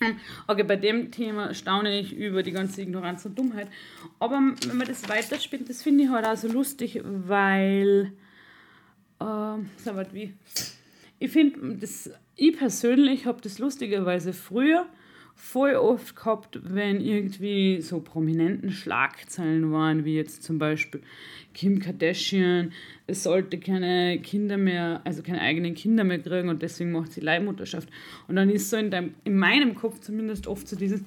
ähm, 0.00 0.18
Okay, 0.46 0.62
bei 0.62 0.76
dem 0.76 1.10
Thema 1.10 1.54
staune 1.54 1.98
ich 1.98 2.16
über 2.16 2.42
die 2.42 2.52
ganze 2.52 2.82
Ignoranz 2.82 3.24
und 3.24 3.38
Dummheit. 3.38 3.68
Aber 4.18 4.36
wenn 4.66 4.76
man 4.76 4.86
das 4.86 5.08
weiterspielt, 5.08 5.68
das 5.68 5.82
finde 5.82 6.04
ich 6.04 6.10
halt 6.10 6.24
auch 6.24 6.36
so 6.36 6.48
lustig, 6.48 7.00
weil. 7.04 8.12
Äh, 9.20 9.24
sag 9.76 9.94
mal, 9.94 10.06
wie. 10.12 10.34
Ich 11.18 11.32
finde, 11.32 11.78
ich 12.36 12.56
persönlich 12.56 13.26
habe 13.26 13.40
das 13.40 13.58
lustigerweise 13.58 14.32
früher 14.32 14.86
voll 15.40 15.76
oft 15.76 16.16
gehabt, 16.16 16.58
wenn 16.64 17.00
irgendwie 17.00 17.80
so 17.80 18.00
prominenten 18.00 18.72
Schlagzeilen 18.72 19.70
waren, 19.72 20.04
wie 20.04 20.16
jetzt 20.16 20.42
zum 20.42 20.58
Beispiel 20.58 21.00
Kim 21.54 21.78
Kardashian, 21.78 22.72
es 23.06 23.22
sollte 23.22 23.58
keine 23.58 24.18
Kinder 24.20 24.58
mehr, 24.58 25.00
also 25.04 25.22
keine 25.22 25.40
eigenen 25.40 25.74
Kinder 25.74 26.02
mehr 26.02 26.18
kriegen 26.18 26.48
und 26.48 26.60
deswegen 26.60 26.90
macht 26.90 27.12
sie 27.12 27.20
Leihmutterschaft. 27.20 27.88
Und 28.26 28.34
dann 28.34 28.50
ist 28.50 28.68
so 28.68 28.76
in, 28.76 28.90
deinem, 28.90 29.14
in 29.22 29.38
meinem 29.38 29.76
Kopf 29.76 30.00
zumindest 30.00 30.48
oft 30.48 30.68
so 30.68 30.76
dieses, 30.76 31.02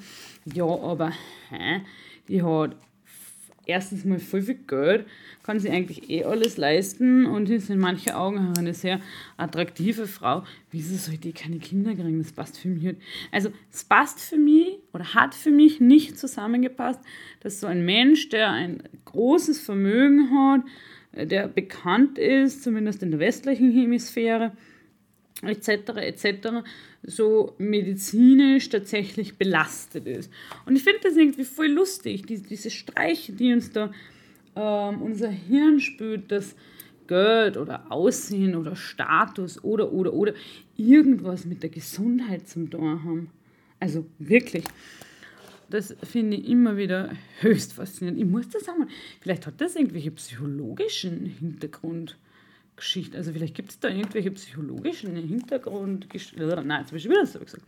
ja, 0.46 0.64
aber 0.64 1.12
hä, 1.50 1.82
die 2.30 2.42
hat 2.42 2.78
erstens 3.66 4.06
mal 4.06 4.20
voll 4.20 4.42
viel 4.42 4.60
Geld, 4.68 5.06
kann 5.44 5.60
sie 5.60 5.70
eigentlich 5.70 6.10
eh 6.10 6.24
alles 6.24 6.58
leisten 6.58 7.26
und 7.26 7.50
ist 7.50 7.70
in 7.70 7.80
manchen 7.80 8.14
Augen 8.14 8.54
eine 8.58 8.74
sehr 8.74 9.00
attraktive 9.38 10.08
Frau. 10.08 10.44
Wieso 10.72 10.96
soll 10.96 11.18
die 11.18 11.34
keine 11.34 11.60
Kinder 11.60 11.94
kriegen? 11.94 12.20
Das 12.20 12.32
passt 12.32 12.58
für 12.58 12.70
mich. 12.70 12.96
Also, 13.32 13.52
es 13.72 13.84
passt 13.84 14.20
für 14.20 14.38
mich 14.38 14.80
oder 14.94 15.14
hat 15.14 15.36
für 15.36 15.52
mich 15.52 15.80
nicht 15.80 16.18
zusammengepasst, 16.18 17.00
dass 17.42 17.60
so 17.60 17.68
ein 17.68 17.86
Mensch, 17.86 18.30
der 18.30 18.52
ein 18.52 18.84
großes 19.06 19.62
Vermögen 19.62 20.30
hat, 20.32 20.62
der 21.30 21.48
bekannt 21.48 22.18
ist, 22.18 22.64
zumindest 22.64 23.04
in 23.04 23.12
der 23.12 23.20
westlichen 23.20 23.72
Hemisphäre, 23.72 24.54
etc., 25.42 25.90
etc., 25.98 26.48
so 27.04 27.56
medizinisch 27.58 28.70
tatsächlich 28.70 29.38
belastet 29.38 30.08
ist. 30.08 30.32
Und 30.66 30.76
ich 30.76 30.84
finde 30.84 31.00
das 31.04 31.16
irgendwie 31.16 31.46
voll 31.46 31.68
lustig, 31.68 32.26
die, 32.26 32.42
diese 32.42 32.70
Streiche, 32.70 33.34
die 33.34 33.54
uns 33.54 33.72
da 33.72 33.92
ähm, 34.56 35.02
unser 35.02 35.30
Hirn 35.30 35.80
spürt, 35.80 36.32
dass 36.32 36.56
Geld 37.08 37.58
oder 37.58 37.92
Aussehen 37.92 38.56
oder 38.56 38.76
Status 38.76 39.64
oder, 39.64 39.92
oder, 39.92 40.14
oder 40.14 40.34
irgendwas 40.78 41.46
mit 41.46 41.64
der 41.64 41.70
Gesundheit 41.70 42.48
zum 42.48 42.70
tun 42.70 43.04
haben. 43.04 43.30
Also 43.80 44.06
wirklich. 44.20 44.64
Das 45.70 45.96
finde 46.04 46.38
ich 46.38 46.48
immer 46.50 46.78
wieder 46.78 47.14
höchst 47.40 47.74
faszinierend. 47.74 48.22
Ich 48.22 48.28
muss 48.28 48.50
das 48.50 48.66
sagen, 48.66 48.88
vielleicht 49.22 49.48
hat 49.48 49.60
das 49.60 49.76
irgendwelche 49.76 50.12
psychologischen 50.12 51.26
Hintergrund. 51.26 52.18
Geschichte. 52.82 53.16
Also 53.16 53.32
vielleicht 53.32 53.56
gibt 53.56 53.70
es 53.70 53.80
da 53.80 53.90
irgendwelche 53.90 54.32
psychologischen 54.32 55.16
Hintergrundgeschichten. 55.16 56.68
Nein, 56.68 56.82
jetzt 56.82 56.88
habe 56.88 56.98
ich 56.98 57.06
wieder 57.06 57.26
so 57.26 57.40
gesagt. 57.40 57.64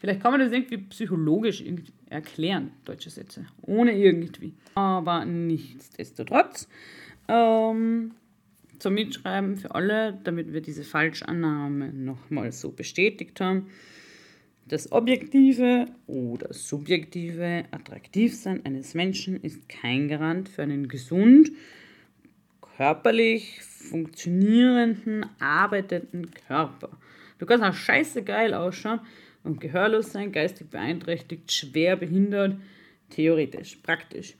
Vielleicht 0.00 0.20
kann 0.20 0.32
man 0.32 0.40
das 0.40 0.52
irgendwie 0.52 0.78
psychologisch 0.78 1.60
irgendwie 1.60 1.92
erklären, 2.10 2.72
deutsche 2.84 3.10
Sätze. 3.10 3.46
Ohne 3.62 3.96
irgendwie. 3.96 4.54
Aber 4.74 5.24
nichtsdestotrotz. 5.24 6.68
Ähm, 7.28 8.12
zum 8.78 8.94
Mitschreiben 8.94 9.56
für 9.56 9.74
alle, 9.74 10.18
damit 10.24 10.52
wir 10.52 10.60
diese 10.60 10.84
Falschannahme 10.84 11.92
nochmal 11.92 12.52
so 12.52 12.72
bestätigt 12.72 13.40
haben. 13.40 13.68
Das 14.68 14.90
objektive 14.90 15.86
oder 16.08 16.52
subjektive 16.52 17.64
Attraktivsein 17.70 18.66
eines 18.66 18.94
Menschen 18.94 19.40
ist 19.40 19.68
kein 19.68 20.08
Garant 20.08 20.48
für 20.48 20.62
einen 20.62 20.88
gesund, 20.88 21.52
körperlich 22.76 23.62
funktionierenden, 23.62 25.26
arbeitenden 25.38 26.30
Körper. 26.46 26.90
Du 27.38 27.46
kannst 27.46 27.64
auch 27.64 27.74
scheiße 27.74 28.22
geil 28.22 28.54
ausschauen 28.54 29.00
und 29.44 29.60
gehörlos 29.60 30.12
sein, 30.12 30.32
geistig 30.32 30.68
beeinträchtigt, 30.68 31.50
schwer 31.52 31.96
behindert, 31.96 32.56
theoretisch, 33.10 33.76
praktisch. 33.76 34.34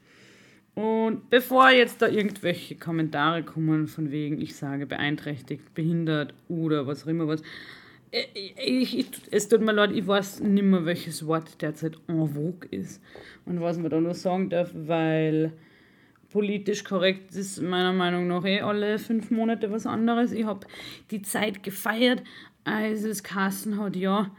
Und 0.74 1.30
bevor 1.30 1.70
jetzt 1.70 2.02
da 2.02 2.08
irgendwelche 2.08 2.74
Kommentare 2.74 3.42
kommen 3.42 3.86
von 3.86 4.10
wegen, 4.10 4.40
ich 4.42 4.56
sage 4.56 4.86
beeinträchtigt, 4.86 5.74
behindert 5.74 6.34
oder 6.48 6.86
was 6.86 7.04
auch 7.04 7.08
immer 7.08 7.26
was, 7.26 7.42
äh, 8.10 8.24
ich, 8.34 8.98
ich, 8.98 9.06
es 9.30 9.48
tut 9.48 9.62
mir 9.62 9.72
leid, 9.72 9.92
ich 9.92 10.06
weiß 10.06 10.40
nicht 10.40 10.64
mehr, 10.64 10.84
welches 10.84 11.26
Wort 11.26 11.62
derzeit 11.62 11.96
en 12.08 12.28
vogue 12.28 12.68
ist 12.70 13.02
und 13.46 13.62
was 13.62 13.78
man 13.78 13.90
da 13.90 14.00
nur 14.00 14.14
sagen 14.14 14.50
darf, 14.50 14.70
weil 14.74 15.52
politisch 16.36 16.84
korrekt 16.84 17.34
ist 17.34 17.62
meiner 17.62 17.94
Meinung 17.94 18.26
nach 18.28 18.44
eh 18.44 18.60
alle 18.60 18.98
fünf 18.98 19.30
Monate 19.30 19.70
was 19.70 19.86
anderes. 19.86 20.32
Ich 20.32 20.44
habe 20.44 20.66
die 21.10 21.22
Zeit 21.22 21.62
gefeiert, 21.62 22.22
als 22.62 23.04
es 23.04 23.22
Kassen 23.22 23.80
hat, 23.80 23.96
ja, 23.96 24.30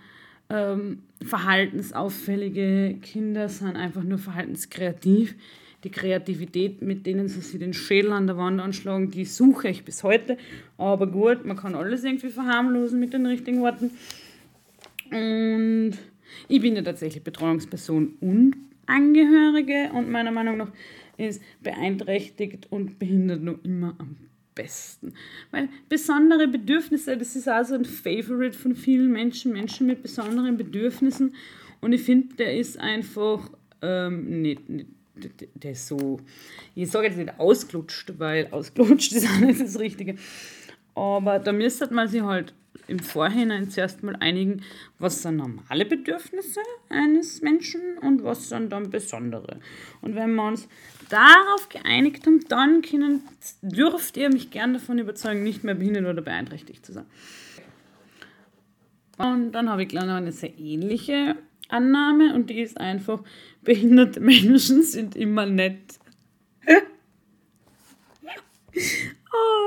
ähm, 0.51 0.99
verhaltensauffällige 1.25 2.97
Kinder 3.01 3.49
sind 3.49 3.75
einfach 3.75 4.03
nur 4.03 4.19
verhaltenskreativ. 4.19 5.33
Die 5.83 5.89
Kreativität, 5.89 6.83
mit 6.83 7.07
denen 7.07 7.29
sie 7.29 7.41
sich 7.41 7.59
den 7.59 7.73
Schädel 7.73 8.11
an 8.11 8.27
der 8.27 8.37
Wand 8.37 8.61
anschlagen, 8.61 9.09
die 9.09 9.25
suche 9.25 9.69
ich 9.69 9.83
bis 9.83 10.03
heute. 10.03 10.37
Aber 10.77 11.07
gut, 11.07 11.45
man 11.45 11.57
kann 11.57 11.73
alles 11.73 12.03
irgendwie 12.03 12.29
verharmlosen 12.29 12.99
mit 12.99 13.11
den 13.11 13.25
richtigen 13.25 13.61
Worten. 13.61 13.89
Und 15.09 15.93
ich 16.47 16.61
bin 16.61 16.75
ja 16.75 16.83
tatsächlich 16.83 17.23
Betreuungsperson 17.23 18.13
und 18.19 18.55
Angehörige 18.85 19.89
und 19.93 20.11
meiner 20.11 20.31
Meinung 20.31 20.57
nach 20.57 20.69
ist 21.17 21.41
beeinträchtigt 21.61 22.67
und 22.69 22.99
behindert 22.99 23.43
noch 23.43 23.63
immer 23.63 23.95
am 23.97 24.17
besten. 24.55 25.13
Weil 25.51 25.69
besondere 25.89 26.47
Bedürfnisse, 26.47 27.17
das 27.17 27.35
ist 27.35 27.47
also 27.47 27.75
ein 27.75 27.85
Favorite 27.85 28.57
von 28.57 28.75
vielen 28.75 29.11
Menschen, 29.11 29.53
Menschen 29.53 29.87
mit 29.87 30.01
besonderen 30.01 30.57
Bedürfnissen. 30.57 31.35
Und 31.79 31.93
ich 31.93 32.01
finde, 32.01 32.35
der 32.35 32.57
ist 32.57 32.79
einfach 32.79 33.51
ähm, 33.81 34.41
nicht, 34.41 34.67
nicht 34.69 34.87
der 35.55 35.71
ist 35.71 35.87
so, 35.87 36.19
ich 36.75 36.89
sage 36.89 37.07
jetzt 37.07 37.17
nicht 37.17 37.39
ausgelutscht, 37.39 38.13
weil 38.17 38.47
ausgelutscht 38.51 39.11
ist 39.13 39.39
nicht 39.41 39.61
das 39.61 39.79
Richtige. 39.79 40.15
Aber 40.95 41.39
da 41.39 41.51
müsste 41.51 41.91
man 41.93 42.07
sich 42.07 42.21
halt 42.21 42.53
im 42.87 42.99
Vorhinein 42.99 43.69
zuerst 43.69 44.03
mal 44.03 44.15
einigen, 44.15 44.63
was 44.99 45.21
sind 45.21 45.37
normale 45.37 45.85
Bedürfnisse 45.85 46.61
eines 46.89 47.41
Menschen 47.41 47.97
und 48.01 48.23
was 48.23 48.49
sind 48.49 48.71
dann 48.71 48.89
besondere. 48.89 49.59
Und 50.01 50.15
wenn 50.15 50.35
wir 50.35 50.47
uns 50.47 50.67
darauf 51.09 51.69
geeinigt 51.69 52.25
haben, 52.25 52.43
dann 52.47 52.81
können, 52.81 53.21
dürft 53.61 54.17
ihr 54.17 54.29
mich 54.29 54.51
gern 54.51 54.73
davon 54.73 54.99
überzeugen, 54.99 55.43
nicht 55.43 55.63
mehr 55.63 55.75
behindert 55.75 56.05
oder 56.05 56.21
beeinträchtigt 56.21 56.85
zu 56.85 56.93
sein. 56.93 57.05
Und 59.17 59.51
dann 59.53 59.69
habe 59.69 59.83
ich 59.83 59.89
gleich 59.89 60.05
noch 60.05 60.15
eine 60.15 60.31
sehr 60.31 60.57
ähnliche 60.57 61.35
Annahme 61.69 62.33
und 62.35 62.49
die 62.49 62.61
ist 62.61 62.79
einfach, 62.79 63.21
behinderte 63.61 64.19
Menschen 64.19 64.83
sind 64.83 65.15
immer 65.15 65.45
nett. 65.45 65.99
oh 66.67 66.73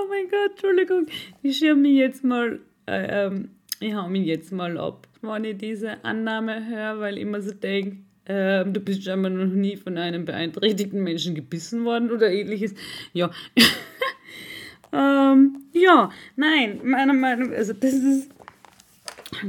mein 0.09 0.29
Gott, 0.31 0.51
Entschuldigung. 0.53 1.07
Ich 1.43 1.59
schirme 1.59 1.83
mich 1.83 1.97
jetzt 1.97 2.25
mal, 2.25 2.61
ähm, 2.91 3.51
ich 3.81 3.95
hau 3.95 4.09
mich 4.09 4.27
jetzt 4.27 4.53
mal 4.53 4.77
ab, 4.79 5.07
wenn 5.23 5.45
ich 5.45 5.59
diese 5.59 6.05
Annahme 6.05 6.67
höre, 6.67 7.01
weil 7.01 7.17
ich 7.17 7.23
immer 7.23 7.41
so 7.41 7.53
denke, 7.53 7.99
ähm, 8.27 8.73
du 8.73 8.81
bist 8.81 9.03
scheinbar 9.03 9.31
noch 9.31 9.47
nie 9.47 9.77
von 9.77 9.97
einem 9.97 10.25
beeinträchtigten 10.25 11.03
Menschen 11.03 11.35
gebissen 11.35 11.85
worden 11.85 12.11
oder 12.11 12.31
ähnliches. 12.31 12.75
Ja. 13.13 13.31
ähm, 14.93 15.65
ja, 15.73 16.11
nein, 16.37 16.81
meiner 16.85 17.13
Meinung 17.13 17.51
nach, 17.51 17.57
also 17.57 17.73
das 17.73 17.95
ist. 17.95 18.31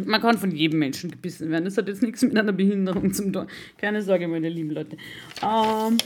Man 0.06 0.22
kann 0.22 0.38
von 0.38 0.52
jedem 0.52 0.80
Menschen 0.80 1.12
gebissen 1.12 1.50
werden. 1.50 1.66
Das 1.66 1.78
hat 1.78 1.88
jetzt 1.88 2.02
nichts 2.02 2.22
mit 2.22 2.38
einer 2.38 2.54
Behinderung 2.54 3.12
zu 3.14 3.30
tun. 3.32 3.48
Keine 3.78 4.02
Sorge, 4.02 4.28
meine 4.28 4.48
lieben 4.48 4.70
Leute. 4.70 4.96
Ähm, 5.44 5.98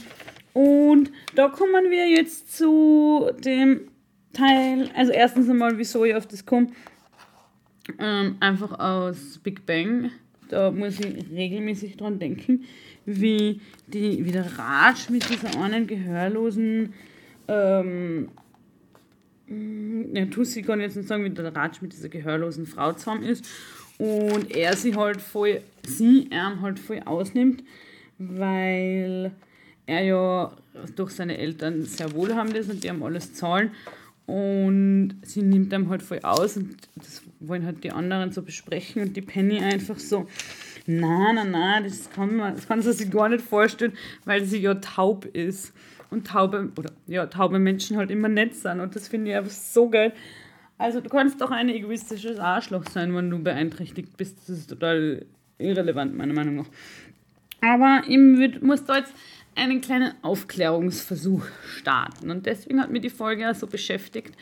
und 0.54 1.12
da 1.34 1.48
kommen 1.48 1.90
wir 1.90 2.08
jetzt 2.08 2.56
zu 2.56 3.30
dem 3.44 3.88
Teil. 4.32 4.90
Also, 4.96 5.12
erstens 5.12 5.48
einmal, 5.48 5.78
wieso 5.78 6.04
ich 6.04 6.14
auf 6.14 6.26
das 6.26 6.44
komme. 6.44 6.68
Ähm, 7.98 8.36
einfach 8.40 8.78
aus 8.78 9.38
Big 9.42 9.64
Bang 9.64 10.10
da 10.48 10.70
muss 10.70 11.00
ich 11.00 11.30
regelmäßig 11.30 11.96
dran 11.96 12.18
denken, 12.18 12.64
wie, 13.04 13.60
die, 13.86 14.24
wie 14.24 14.32
der 14.32 14.46
Ratsch 14.58 15.10
mit 15.10 15.28
dieser 15.28 15.60
einen 15.60 15.86
gehörlosen, 15.86 16.92
ähm, 17.48 18.28
ja, 20.12 20.26
Tussi 20.26 20.62
kann 20.62 20.80
jetzt 20.80 20.96
nicht 20.96 21.08
sagen, 21.08 21.24
wie 21.24 21.30
der 21.30 21.54
Ratsch 21.54 21.80
mit 21.82 21.92
dieser 21.92 22.08
gehörlosen 22.08 22.66
Frau 22.66 22.92
zusammen 22.92 23.22
ist. 23.22 23.46
Und 23.98 24.50
er 24.50 24.76
sie 24.76 24.94
halt 24.94 25.20
voll, 25.20 25.60
sie 25.86 26.28
er 26.30 26.60
halt 26.60 26.78
voll 26.78 27.00
ausnimmt, 27.04 27.62
weil 28.18 29.32
er 29.86 30.02
ja 30.02 30.52
durch 30.96 31.12
seine 31.12 31.38
Eltern 31.38 31.82
sehr 31.82 32.12
wohlhabend 32.12 32.56
ist 32.56 32.70
und 32.70 32.82
die 32.82 32.90
haben 32.90 33.02
alles 33.02 33.32
zahlen. 33.34 33.70
Und 34.26 35.20
sie 35.22 35.42
nimmt 35.42 35.72
ihm 35.72 35.88
halt 35.88 36.02
voll 36.02 36.18
aus 36.22 36.56
und 36.56 36.76
das 36.96 37.22
wollen 37.38 37.64
halt 37.64 37.84
die 37.84 37.92
anderen 37.92 38.32
so 38.32 38.42
besprechen 38.42 39.02
und 39.02 39.16
die 39.16 39.22
Penny 39.22 39.60
einfach 39.60 40.00
so, 40.00 40.26
na, 40.86 41.32
na, 41.32 41.44
na, 41.44 41.80
das 41.80 42.10
kann 42.10 42.36
man, 42.36 42.54
das 42.54 42.66
kann 42.66 42.82
sie 42.82 42.92
sich 42.92 43.10
gar 43.10 43.28
nicht 43.28 43.44
vorstellen, 43.44 43.92
weil 44.24 44.44
sie 44.44 44.58
ja 44.58 44.74
taub 44.74 45.24
ist. 45.26 45.72
Und 46.08 46.28
taube, 46.28 46.70
oder 46.76 46.92
ja, 47.08 47.26
taube 47.26 47.58
Menschen 47.58 47.96
halt 47.96 48.12
immer 48.12 48.28
nett 48.28 48.54
sind. 48.54 48.78
Und 48.78 48.94
das 48.94 49.08
finde 49.08 49.30
ich 49.30 49.36
einfach 49.36 49.50
so 49.50 49.90
geil. 49.90 50.12
Also 50.78 51.00
du 51.00 51.08
kannst 51.08 51.40
doch 51.40 51.50
ein 51.50 51.68
egoistisches 51.68 52.38
Arschloch 52.38 52.84
sein, 52.88 53.14
wenn 53.14 53.30
du 53.30 53.42
beeinträchtigt 53.42 54.16
bist. 54.16 54.38
Das 54.40 54.58
ist 54.58 54.70
total 54.70 55.26
irrelevant, 55.58 56.16
meiner 56.16 56.34
Meinung 56.34 56.56
nach. 56.56 56.66
Aber 57.60 58.02
ich 58.06 58.62
muss 58.62 58.84
da 58.84 58.98
jetzt 58.98 59.14
einen 59.56 59.80
kleinen 59.80 60.12
Aufklärungsversuch 60.22 61.46
starten. 61.66 62.30
Und 62.30 62.46
deswegen 62.46 62.80
hat 62.80 62.90
mir 62.90 63.00
die 63.00 63.10
Folge 63.10 63.50
auch 63.50 63.54
so 63.54 63.66
beschäftigt, 63.66 64.34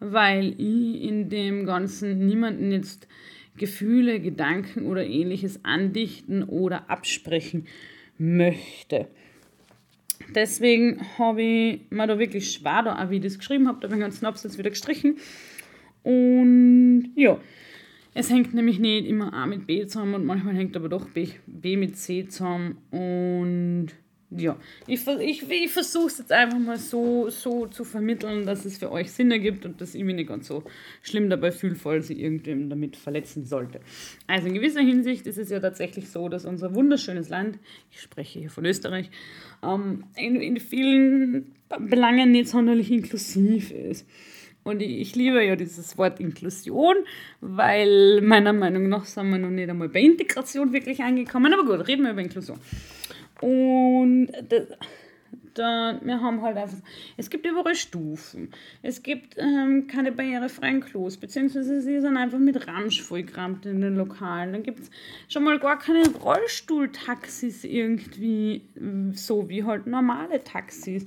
weil 0.00 0.54
ich 0.58 1.02
in 1.02 1.28
dem 1.28 1.66
Ganzen 1.66 2.26
niemanden 2.26 2.72
jetzt 2.72 3.06
Gefühle, 3.56 4.20
Gedanken 4.20 4.86
oder 4.86 5.04
ähnliches 5.04 5.64
andichten 5.64 6.42
oder 6.42 6.88
absprechen 6.88 7.66
möchte. 8.18 9.08
Deswegen 10.34 11.00
habe 11.18 11.42
ich 11.42 11.80
mir 11.90 12.06
da 12.06 12.18
wirklich 12.18 12.52
schwer, 12.52 12.98
auch 12.98 13.10
wie 13.10 13.16
ich 13.16 13.22
das 13.22 13.38
geschrieben 13.38 13.68
habe, 13.68 13.80
da 13.80 13.88
habe 13.88 13.94
ich 13.94 13.98
den 13.98 14.00
ganzen 14.00 14.26
Absatz 14.26 14.56
wieder 14.56 14.70
gestrichen. 14.70 15.18
Und 16.02 17.12
ja, 17.16 17.38
es 18.14 18.30
hängt 18.30 18.54
nämlich 18.54 18.78
nicht 18.78 19.06
immer 19.06 19.32
A 19.34 19.46
mit 19.46 19.66
B 19.66 19.86
zusammen 19.86 20.14
und 20.14 20.24
manchmal 20.24 20.54
hängt 20.54 20.76
aber 20.76 20.88
doch 20.88 21.06
B 21.10 21.76
mit 21.76 21.96
C 21.96 22.26
zusammen. 22.26 22.78
Und 22.90 23.88
ja, 24.36 24.56
ich, 24.86 25.06
ich, 25.06 25.50
ich 25.50 25.70
versuche 25.70 26.06
es 26.06 26.18
jetzt 26.18 26.32
einfach 26.32 26.58
mal 26.58 26.78
so, 26.78 27.28
so 27.30 27.66
zu 27.66 27.84
vermitteln, 27.84 28.46
dass 28.46 28.64
es 28.64 28.78
für 28.78 28.90
euch 28.90 29.10
Sinn 29.10 29.30
ergibt 29.30 29.64
und 29.64 29.80
dass 29.80 29.94
ich 29.94 30.04
mich 30.04 30.14
nicht 30.14 30.28
ganz 30.28 30.48
so 30.48 30.62
schlimm 31.02 31.28
dabei 31.28 31.52
fühle, 31.52 31.74
falls 31.74 32.10
ich 32.10 32.18
irgendwem 32.18 32.70
damit 32.70 32.96
verletzen 32.96 33.44
sollte. 33.44 33.80
Also 34.26 34.48
in 34.48 34.54
gewisser 34.54 34.80
Hinsicht 34.80 35.26
ist 35.26 35.38
es 35.38 35.50
ja 35.50 35.60
tatsächlich 35.60 36.08
so, 36.08 36.28
dass 36.28 36.44
unser 36.44 36.74
wunderschönes 36.74 37.28
Land, 37.28 37.58
ich 37.90 38.00
spreche 38.00 38.38
hier 38.38 38.50
von 38.50 38.64
Österreich, 38.64 39.10
ähm, 39.62 40.04
in, 40.16 40.36
in 40.36 40.58
vielen 40.58 41.54
Belangen 41.78 42.32
nicht 42.32 42.48
sonderlich 42.48 42.90
inklusiv 42.90 43.70
ist. 43.70 44.06
Und 44.64 44.80
ich, 44.80 45.00
ich 45.00 45.16
liebe 45.16 45.44
ja 45.44 45.56
dieses 45.56 45.98
Wort 45.98 46.20
Inklusion, 46.20 46.96
weil 47.40 48.20
meiner 48.20 48.52
Meinung 48.52 48.88
nach 48.88 49.04
sind 49.04 49.30
wir 49.30 49.38
noch 49.38 49.50
nicht 49.50 49.68
einmal 49.68 49.88
bei 49.88 50.00
Integration 50.00 50.72
wirklich 50.72 51.00
angekommen. 51.00 51.52
Aber 51.52 51.64
gut, 51.64 51.88
reden 51.88 52.04
wir 52.04 52.12
über 52.12 52.20
Inklusion. 52.20 52.58
Und 53.42 54.28
das, 54.48 54.68
wir 55.54 56.20
haben 56.20 56.42
halt 56.42 56.56
einfach, 56.56 56.78
es 57.16 57.28
gibt 57.28 57.46
überall 57.46 57.74
Stufen. 57.74 58.50
Es 58.82 59.02
gibt 59.02 59.36
ähm, 59.36 59.86
keine 59.86 60.12
barrierefreien 60.12 60.80
Klos, 60.80 61.16
beziehungsweise 61.16 61.80
sie 61.80 62.00
sind 62.00 62.16
einfach 62.16 62.38
mit 62.38 62.66
Ramsch 62.66 63.02
vollgerammt 63.02 63.66
in 63.66 63.80
den 63.80 63.96
Lokalen. 63.96 64.52
Dann 64.52 64.62
gibt 64.62 64.80
es 64.80 64.90
schon 65.28 65.44
mal 65.44 65.58
gar 65.58 65.78
keine 65.78 66.08
Rollstuhltaxis 66.08 67.64
irgendwie, 67.64 68.62
so 69.12 69.48
wie 69.48 69.64
halt 69.64 69.86
normale 69.86 70.42
Taxis. 70.42 71.06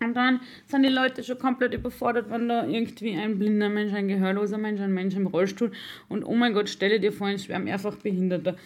Und 0.00 0.14
dann 0.14 0.40
sind 0.66 0.82
die 0.82 0.88
Leute 0.88 1.22
schon 1.22 1.38
komplett 1.38 1.74
überfordert, 1.74 2.28
wenn 2.28 2.48
da 2.48 2.66
irgendwie 2.66 3.16
ein 3.16 3.38
blinder 3.38 3.68
Mensch, 3.68 3.92
ein 3.92 4.08
gehörloser 4.08 4.58
Mensch, 4.58 4.80
ein 4.80 4.92
Mensch 4.92 5.14
im 5.14 5.28
Rollstuhl 5.28 5.70
und 6.08 6.24
oh 6.24 6.34
mein 6.34 6.54
Gott, 6.54 6.68
stelle 6.68 6.98
dir 6.98 7.12
vor, 7.12 7.28
ein 7.28 7.38
schwer 7.38 7.60
mehrfach 7.60 7.96
Behinderter 7.96 8.56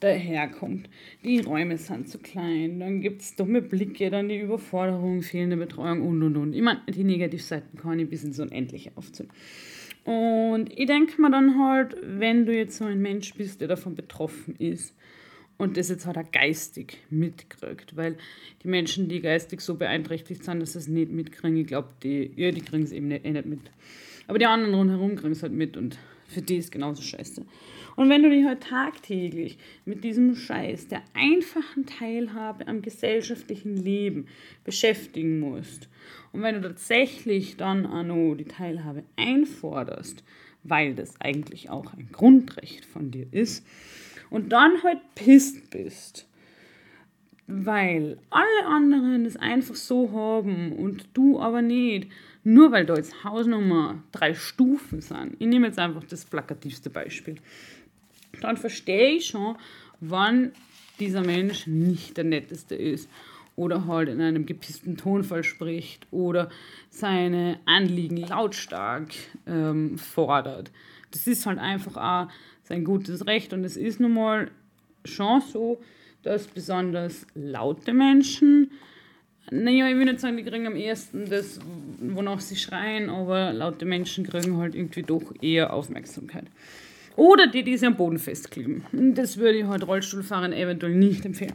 daherkommt. 0.00 0.88
Die 1.24 1.40
Räume 1.40 1.78
sind 1.78 2.08
zu 2.08 2.18
klein, 2.18 2.80
dann 2.80 3.00
gibt 3.00 3.22
es 3.22 3.36
dumme 3.36 3.62
Blicke, 3.62 4.10
dann 4.10 4.28
die 4.28 4.40
Überforderung, 4.40 5.22
fehlende 5.22 5.56
Betreuung 5.56 6.02
und 6.06 6.22
und 6.22 6.36
und. 6.36 6.52
Ich 6.54 6.62
meine, 6.62 6.80
die 6.88 7.04
Negativseiten 7.04 7.78
kann 7.78 7.98
ich 7.98 8.08
bis 8.08 8.24
ins 8.24 8.38
Unendliche 8.38 8.92
aufzählen. 8.94 9.30
Und 10.04 10.70
ich 10.78 10.86
denke 10.86 11.20
mir 11.20 11.30
dann 11.30 11.58
halt, 11.58 11.96
wenn 12.02 12.46
du 12.46 12.56
jetzt 12.56 12.76
so 12.76 12.84
ein 12.84 13.02
Mensch 13.02 13.34
bist, 13.34 13.60
der 13.60 13.68
davon 13.68 13.94
betroffen 13.94 14.54
ist, 14.56 14.94
und 15.58 15.76
das 15.76 15.88
jetzt 15.88 16.06
hat 16.06 16.16
er 16.16 16.24
geistig 16.24 16.98
mitgekriegt, 17.08 17.96
weil 17.96 18.16
die 18.62 18.68
Menschen, 18.68 19.08
die 19.08 19.20
geistig 19.20 19.62
so 19.62 19.74
beeinträchtigt 19.74 20.44
sind, 20.44 20.60
dass 20.60 20.74
sie 20.74 20.80
es 20.80 20.88
nicht 20.88 21.10
mitkriegen, 21.10 21.56
ich 21.56 21.66
glaube, 21.66 21.88
die, 22.02 22.30
ja, 22.36 22.50
die 22.50 22.60
kriegen 22.60 22.82
es 22.82 22.92
eben 22.92 23.08
nicht, 23.08 23.24
eh 23.24 23.30
nicht 23.30 23.46
mit. 23.46 23.60
Aber 24.28 24.38
die 24.38 24.46
anderen 24.46 24.74
rundherum 24.74 25.16
kriegen 25.16 25.32
es 25.32 25.42
halt 25.42 25.52
mit 25.52 25.76
und 25.76 25.98
für 26.28 26.42
die 26.42 26.56
ist 26.56 26.72
genauso 26.72 27.02
scheiße. 27.02 27.44
Und 27.96 28.10
wenn 28.10 28.22
du 28.22 28.30
dich 28.30 28.44
halt 28.44 28.62
tagtäglich 28.62 29.58
mit 29.84 30.04
diesem 30.04 30.36
Scheiß 30.36 30.88
der 30.88 31.02
einfachen 31.14 31.86
Teilhabe 31.86 32.68
am 32.68 32.82
gesellschaftlichen 32.82 33.76
Leben 33.76 34.26
beschäftigen 34.64 35.40
musst 35.40 35.88
und 36.32 36.42
wenn 36.42 36.56
du 36.56 36.62
tatsächlich 36.62 37.56
dann 37.56 37.82
noch 37.82 38.34
die 38.34 38.44
Teilhabe 38.44 39.04
einforderst, 39.16 40.22
weil 40.62 40.94
das 40.94 41.20
eigentlich 41.20 41.70
auch 41.70 41.94
ein 41.94 42.08
Grundrecht 42.12 42.84
von 42.84 43.10
dir 43.10 43.26
ist, 43.30 43.64
und 44.30 44.50
dann 44.50 44.82
halt 44.82 44.98
pisst 45.14 45.70
bist, 45.70 46.28
weil 47.46 48.18
alle 48.30 48.66
anderen 48.66 49.24
das 49.24 49.36
einfach 49.36 49.76
so 49.76 50.10
haben 50.12 50.72
und 50.72 51.08
du 51.14 51.40
aber 51.40 51.62
nicht, 51.62 52.08
nur 52.46 52.70
weil 52.70 52.86
da 52.86 52.94
jetzt 52.94 53.24
Hausnummer 53.24 54.04
drei 54.12 54.32
Stufen 54.32 55.00
sind. 55.00 55.34
Ich 55.40 55.48
nehme 55.48 55.66
jetzt 55.66 55.80
einfach 55.80 56.04
das 56.04 56.24
plakativste 56.24 56.90
Beispiel. 56.90 57.34
Dann 58.40 58.56
verstehe 58.56 59.16
ich 59.16 59.26
schon, 59.26 59.56
wann 59.98 60.52
dieser 61.00 61.22
Mensch 61.24 61.66
nicht 61.66 62.16
der 62.16 62.22
netteste 62.22 62.76
ist 62.76 63.10
oder 63.56 63.88
halt 63.88 64.08
in 64.08 64.20
einem 64.20 64.46
gepissten 64.46 64.96
Tonfall 64.96 65.42
spricht 65.42 66.06
oder 66.12 66.48
seine 66.88 67.58
Anliegen 67.64 68.18
lautstark 68.18 69.08
ähm, 69.48 69.98
fordert. 69.98 70.70
Das 71.10 71.26
ist 71.26 71.46
halt 71.46 71.58
einfach 71.58 71.96
auch 71.96 72.32
sein 72.62 72.84
gutes 72.84 73.26
Recht. 73.26 73.54
Und 73.54 73.64
es 73.64 73.76
ist 73.76 73.98
nun 73.98 74.14
mal 74.14 74.52
schon 75.04 75.40
so, 75.40 75.80
dass 76.22 76.46
besonders 76.46 77.26
laute 77.34 77.92
Menschen, 77.92 78.70
naja, 79.50 79.88
ich 79.88 79.96
will 79.96 80.04
nicht 80.04 80.20
sagen, 80.20 80.36
die 80.36 80.44
kriegen 80.44 80.66
am 80.66 80.76
ehesten 80.76 81.28
das, 81.30 81.60
wonach 82.00 82.40
sie 82.40 82.56
schreien, 82.56 83.10
aber 83.10 83.52
laute 83.52 83.84
Menschen 83.84 84.26
kriegen 84.26 84.56
halt 84.56 84.74
irgendwie 84.74 85.02
doch 85.02 85.22
eher 85.40 85.72
Aufmerksamkeit. 85.72 86.46
Oder 87.16 87.46
die, 87.46 87.62
die 87.62 87.76
sich 87.76 87.86
am 87.86 87.96
Boden 87.96 88.18
festkleben. 88.18 88.84
Das 89.14 89.38
würde 89.38 89.58
ich 89.58 89.64
halt 89.64 89.86
Rollstuhlfahrern 89.86 90.52
eventuell 90.52 90.94
nicht 90.94 91.24
empfehlen. 91.24 91.54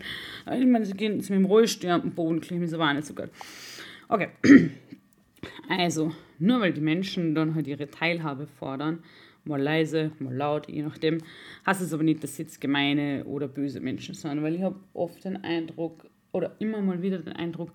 Ich 0.51 0.65
meine, 0.65 0.85
sie 0.85 0.93
gehen 0.93 1.17
mit 1.17 1.29
dem 1.29 1.45
Rollstuhl 1.45 1.91
am 1.91 2.11
Boden 2.11 2.41
kleben, 2.41 2.63
ist 2.63 2.73
aber 2.73 2.89
auch 2.89 2.93
nicht 2.93 3.05
so 3.05 3.13
geil. 3.13 3.29
Okay. 4.09 4.29
Also, 5.69 6.13
nur 6.37 6.59
weil 6.59 6.73
die 6.73 6.81
Menschen 6.81 7.33
dann 7.33 7.55
halt 7.55 7.65
ihre 7.65 7.89
Teilhabe 7.89 8.45
fordern, 8.45 9.03
mal 9.43 9.59
leise, 9.59 10.11
mal 10.19 10.35
laut, 10.35 10.67
je 10.67 10.83
nachdem. 10.83 11.19
Heißt 11.65 11.81
es 11.81 11.93
aber 11.93 12.03
nicht, 12.03 12.23
dass 12.23 12.37
jetzt 12.37 12.61
gemeine 12.61 13.23
oder 13.25 13.47
böse 13.47 13.79
Menschen 13.79 14.13
sind, 14.13 14.43
weil 14.43 14.55
ich 14.55 14.61
habe 14.61 14.75
oft 14.93 15.23
den 15.23 15.43
Eindruck, 15.43 16.05
oder 16.31 16.55
immer 16.59 16.81
mal 16.81 17.01
wieder 17.01 17.19
den 17.19 17.33
Eindruck, 17.33 17.71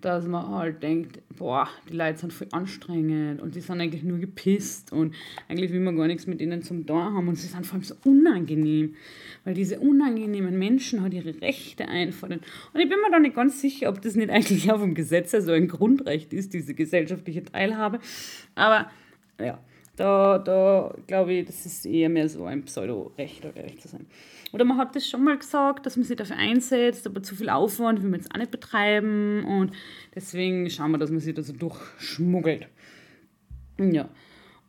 dass 0.00 0.26
man 0.26 0.48
halt 0.48 0.82
denkt, 0.82 1.20
boah, 1.36 1.68
die 1.88 1.96
Leute 1.96 2.18
sind 2.18 2.32
voll 2.32 2.48
anstrengend 2.52 3.40
und 3.40 3.54
die 3.54 3.60
sind 3.60 3.80
eigentlich 3.80 4.02
nur 4.02 4.18
gepisst 4.18 4.92
und 4.92 5.14
eigentlich 5.48 5.72
will 5.72 5.80
man 5.80 5.96
gar 5.96 6.06
nichts 6.06 6.26
mit 6.26 6.40
ihnen 6.40 6.62
zum 6.62 6.86
Tor 6.86 7.14
haben 7.14 7.28
und 7.28 7.36
sie 7.36 7.46
sind 7.46 7.66
vor 7.66 7.74
allem 7.74 7.82
so 7.82 7.94
unangenehm, 8.04 8.94
weil 9.44 9.54
diese 9.54 9.80
unangenehmen 9.80 10.58
Menschen 10.58 11.02
halt 11.02 11.14
ihre 11.14 11.40
Rechte 11.40 11.88
einfordern. 11.88 12.40
Und 12.74 12.80
ich 12.80 12.88
bin 12.88 12.98
mir 13.00 13.10
da 13.10 13.18
nicht 13.18 13.34
ganz 13.34 13.60
sicher, 13.60 13.88
ob 13.88 14.02
das 14.02 14.14
nicht 14.14 14.30
eigentlich 14.30 14.70
auch 14.70 14.78
vom 14.78 14.94
Gesetz 14.94 15.30
so 15.30 15.52
ein 15.52 15.66
Grundrecht 15.66 16.32
ist, 16.32 16.52
diese 16.52 16.74
gesellschaftliche 16.74 17.42
Teilhabe. 17.42 17.98
Aber 18.54 18.90
ja, 19.40 19.58
da, 19.96 20.38
da 20.38 20.94
glaube 21.06 21.32
ich, 21.32 21.46
das 21.46 21.66
ist 21.66 21.86
eher 21.86 22.08
mehr 22.08 22.28
so 22.28 22.44
ein 22.44 22.64
Pseudo-Recht, 22.64 23.44
um 23.44 23.52
ehrlich 23.54 23.80
zu 23.80 23.88
sein. 23.88 24.06
Oder 24.52 24.64
man 24.64 24.78
hat 24.78 24.94
das 24.94 25.08
schon 25.08 25.24
mal 25.24 25.36
gesagt, 25.36 25.86
dass 25.86 25.96
man 25.96 26.04
sich 26.04 26.16
dafür 26.16 26.36
einsetzt, 26.36 27.06
aber 27.06 27.22
zu 27.22 27.34
viel 27.34 27.48
Aufwand 27.48 28.02
will 28.02 28.10
man 28.10 28.20
jetzt 28.20 28.32
auch 28.32 28.38
nicht 28.38 28.50
betreiben 28.50 29.44
und 29.44 29.72
deswegen 30.14 30.68
schauen 30.70 30.92
wir, 30.92 30.98
dass 30.98 31.10
man 31.10 31.20
sich 31.20 31.34
da 31.34 31.42
so 31.42 31.52
durchschmuggelt. 31.52 32.68
Ja. 33.78 34.08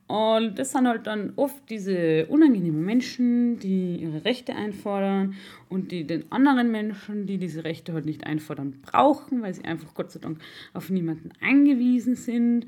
Und 0.08 0.58
das 0.58 0.72
sind 0.72 0.88
halt 0.88 1.06
dann 1.06 1.34
oft 1.36 1.70
diese 1.70 2.28
unangenehmen 2.28 2.84
Menschen, 2.84 3.60
die 3.60 3.98
ihre 3.98 4.24
Rechte 4.24 4.56
einfordern 4.56 5.36
und 5.68 5.92
die 5.92 6.08
den 6.08 6.32
anderen 6.32 6.72
Menschen, 6.72 7.28
die 7.28 7.38
diese 7.38 7.66
Rechte 7.66 7.92
halt 7.92 8.06
nicht 8.06 8.26
einfordern, 8.26 8.80
brauchen, 8.82 9.42
weil 9.42 9.54
sie 9.54 9.66
einfach 9.66 9.94
Gott 9.94 10.12
sei 10.12 10.22
Dank 10.22 10.40
auf 10.74 10.90
niemanden 10.90 11.32
angewiesen 11.42 12.16
sind. 12.16 12.68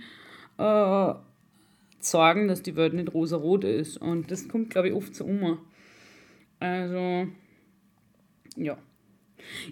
Äh, 0.58 1.14
sorgen, 2.04 2.48
dass 2.48 2.62
die 2.62 2.76
Welt 2.76 2.94
nicht 2.94 3.14
rosa-rot 3.14 3.64
ist. 3.64 3.98
Und 3.98 4.32
das 4.32 4.48
kommt, 4.48 4.70
glaube 4.70 4.90
ich, 4.90 4.94
oft 4.94 5.16
so 5.16 5.26
um. 5.26 5.60
Also, 6.60 7.28
ja. 8.56 8.78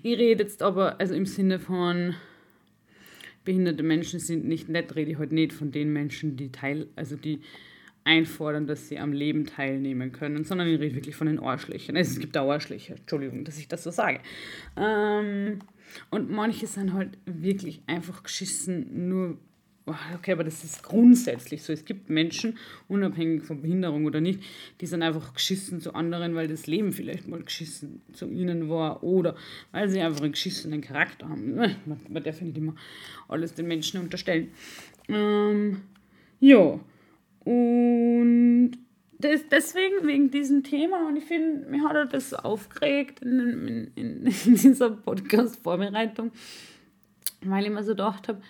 Ich 0.03 0.17
rede 0.17 0.43
jetzt 0.43 0.61
aber, 0.61 0.99
also 0.99 1.13
im 1.13 1.25
Sinne 1.25 1.59
von 1.59 2.15
behinderte 3.43 3.83
Menschen 3.83 4.19
sind 4.19 4.45
nicht 4.45 4.69
nett, 4.69 4.95
rede 4.95 5.11
ich 5.11 5.17
heute 5.17 5.29
halt 5.29 5.31
nicht 5.31 5.53
von 5.53 5.71
den 5.71 5.93
Menschen, 5.93 6.35
die 6.35 6.51
teil, 6.51 6.87
also 6.95 7.15
die 7.15 7.39
einfordern, 8.03 8.67
dass 8.67 8.87
sie 8.87 8.99
am 8.99 9.11
Leben 9.11 9.45
teilnehmen 9.45 10.11
können, 10.13 10.45
sondern 10.45 10.67
ich 10.67 10.79
rede 10.79 10.95
wirklich 10.95 11.15
von 11.15 11.27
den 11.27 11.39
Arschlöchern. 11.39 11.97
Also 11.97 12.11
es 12.11 12.19
gibt 12.19 12.37
auch 12.37 12.49
Arschlöcher, 12.49 12.95
Entschuldigung, 12.95 13.43
dass 13.43 13.57
ich 13.59 13.67
das 13.67 13.83
so 13.83 13.91
sage. 13.91 14.21
Ähm, 14.77 15.59
und 16.09 16.29
manche 16.29 16.67
sind 16.67 16.93
halt 16.93 17.17
wirklich 17.25 17.81
einfach 17.87 18.23
geschissen, 18.23 19.09
nur 19.09 19.37
okay, 20.15 20.33
aber 20.33 20.43
das 20.43 20.63
ist 20.63 20.83
grundsätzlich 20.83 21.63
so. 21.63 21.73
Es 21.73 21.85
gibt 21.85 22.09
Menschen, 22.09 22.57
unabhängig 22.87 23.43
von 23.43 23.61
Behinderung 23.61 24.05
oder 24.05 24.21
nicht, 24.21 24.41
die 24.81 24.85
sind 24.85 25.01
einfach 25.01 25.33
geschissen 25.33 25.81
zu 25.81 25.93
anderen, 25.93 26.35
weil 26.35 26.47
das 26.47 26.67
Leben 26.67 26.91
vielleicht 26.91 27.27
mal 27.27 27.41
geschissen 27.41 28.01
zu 28.13 28.29
ihnen 28.29 28.69
war 28.69 29.03
oder 29.03 29.35
weil 29.71 29.89
sie 29.89 30.01
einfach 30.01 30.21
einen 30.21 30.33
geschissenen 30.33 30.81
Charakter 30.81 31.29
haben. 31.29 31.55
Man, 31.55 31.75
man 32.09 32.23
darf 32.23 32.41
nicht 32.41 32.57
immer 32.57 32.75
alles 33.27 33.53
den 33.53 33.67
Menschen 33.67 33.99
unterstellen. 34.01 34.51
Ähm, 35.07 35.81
ja, 36.39 36.79
und 37.45 38.71
das, 39.19 39.47
deswegen, 39.49 40.05
wegen 40.05 40.29
diesem 40.29 40.63
Thema, 40.63 41.07
und 41.07 41.15
ich 41.15 41.23
finde, 41.23 41.69
mir 41.69 41.83
hat 41.83 42.13
das 42.13 42.33
aufgeregt 42.33 43.21
in, 43.21 43.39
in, 43.67 43.91
in, 43.95 44.25
in 44.25 44.55
dieser 44.55 44.91
Podcast-Vorbereitung, 44.91 46.31
weil 47.41 47.65
ich 47.65 47.71
mir 47.71 47.83
so 47.83 47.91
gedacht 47.91 48.27
habe, 48.27 48.41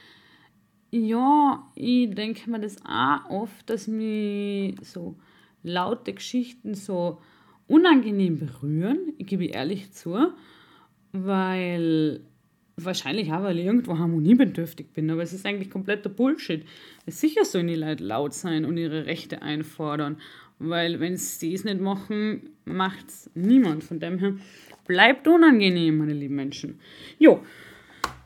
ja, 1.06 1.70
ich 1.76 2.14
denke 2.14 2.50
mir 2.50 2.60
das 2.60 2.78
auch 2.86 3.30
oft, 3.30 3.70
dass 3.70 3.88
mich 3.88 4.76
so 4.82 5.16
laute 5.64 6.14
Geschichten 6.14 6.76
so 6.76 7.20
unangenehm 7.68 8.40
berühren. 8.40 9.14
Ich 9.18 9.28
gebe 9.28 9.46
ehrlich 9.46 9.92
zu, 9.92 10.32
weil 11.12 12.22
wahrscheinlich 12.78 13.32
auch, 13.34 13.44
weil 13.44 13.60
ich 13.60 13.66
irgendwo 13.66 13.98
harmoniebedürftig 13.98 14.88
bin, 14.94 15.10
aber 15.10 15.24
es 15.24 15.34
ist 15.34 15.46
eigentlich 15.46 15.70
kompletter 15.70 16.10
Bullshit. 16.10 16.64
Sicher 17.08 17.44
sollen 17.44 17.68
die 17.68 17.76
Leute 17.76 18.04
laut 18.04 18.34
sein 18.34 18.66
und 18.66 18.78
ihre 18.78 19.06
Rechte 19.06 19.42
einfordern, 19.42 20.18
weil 20.60 21.00
wenn 21.00 21.18
sie 21.18 21.54
es 21.54 21.64
nicht 21.64 21.82
machen, 21.82 22.52
macht 22.66 23.08
es 23.08 23.30
niemand. 23.34 23.84
Von 23.84 24.00
dem 24.00 24.20
her 24.20 24.36
bleibt 24.86 25.28
unangenehm, 25.28 25.98
meine 25.98 26.14
lieben 26.14 26.36
Menschen. 26.36 26.80
Jo, 27.18 27.42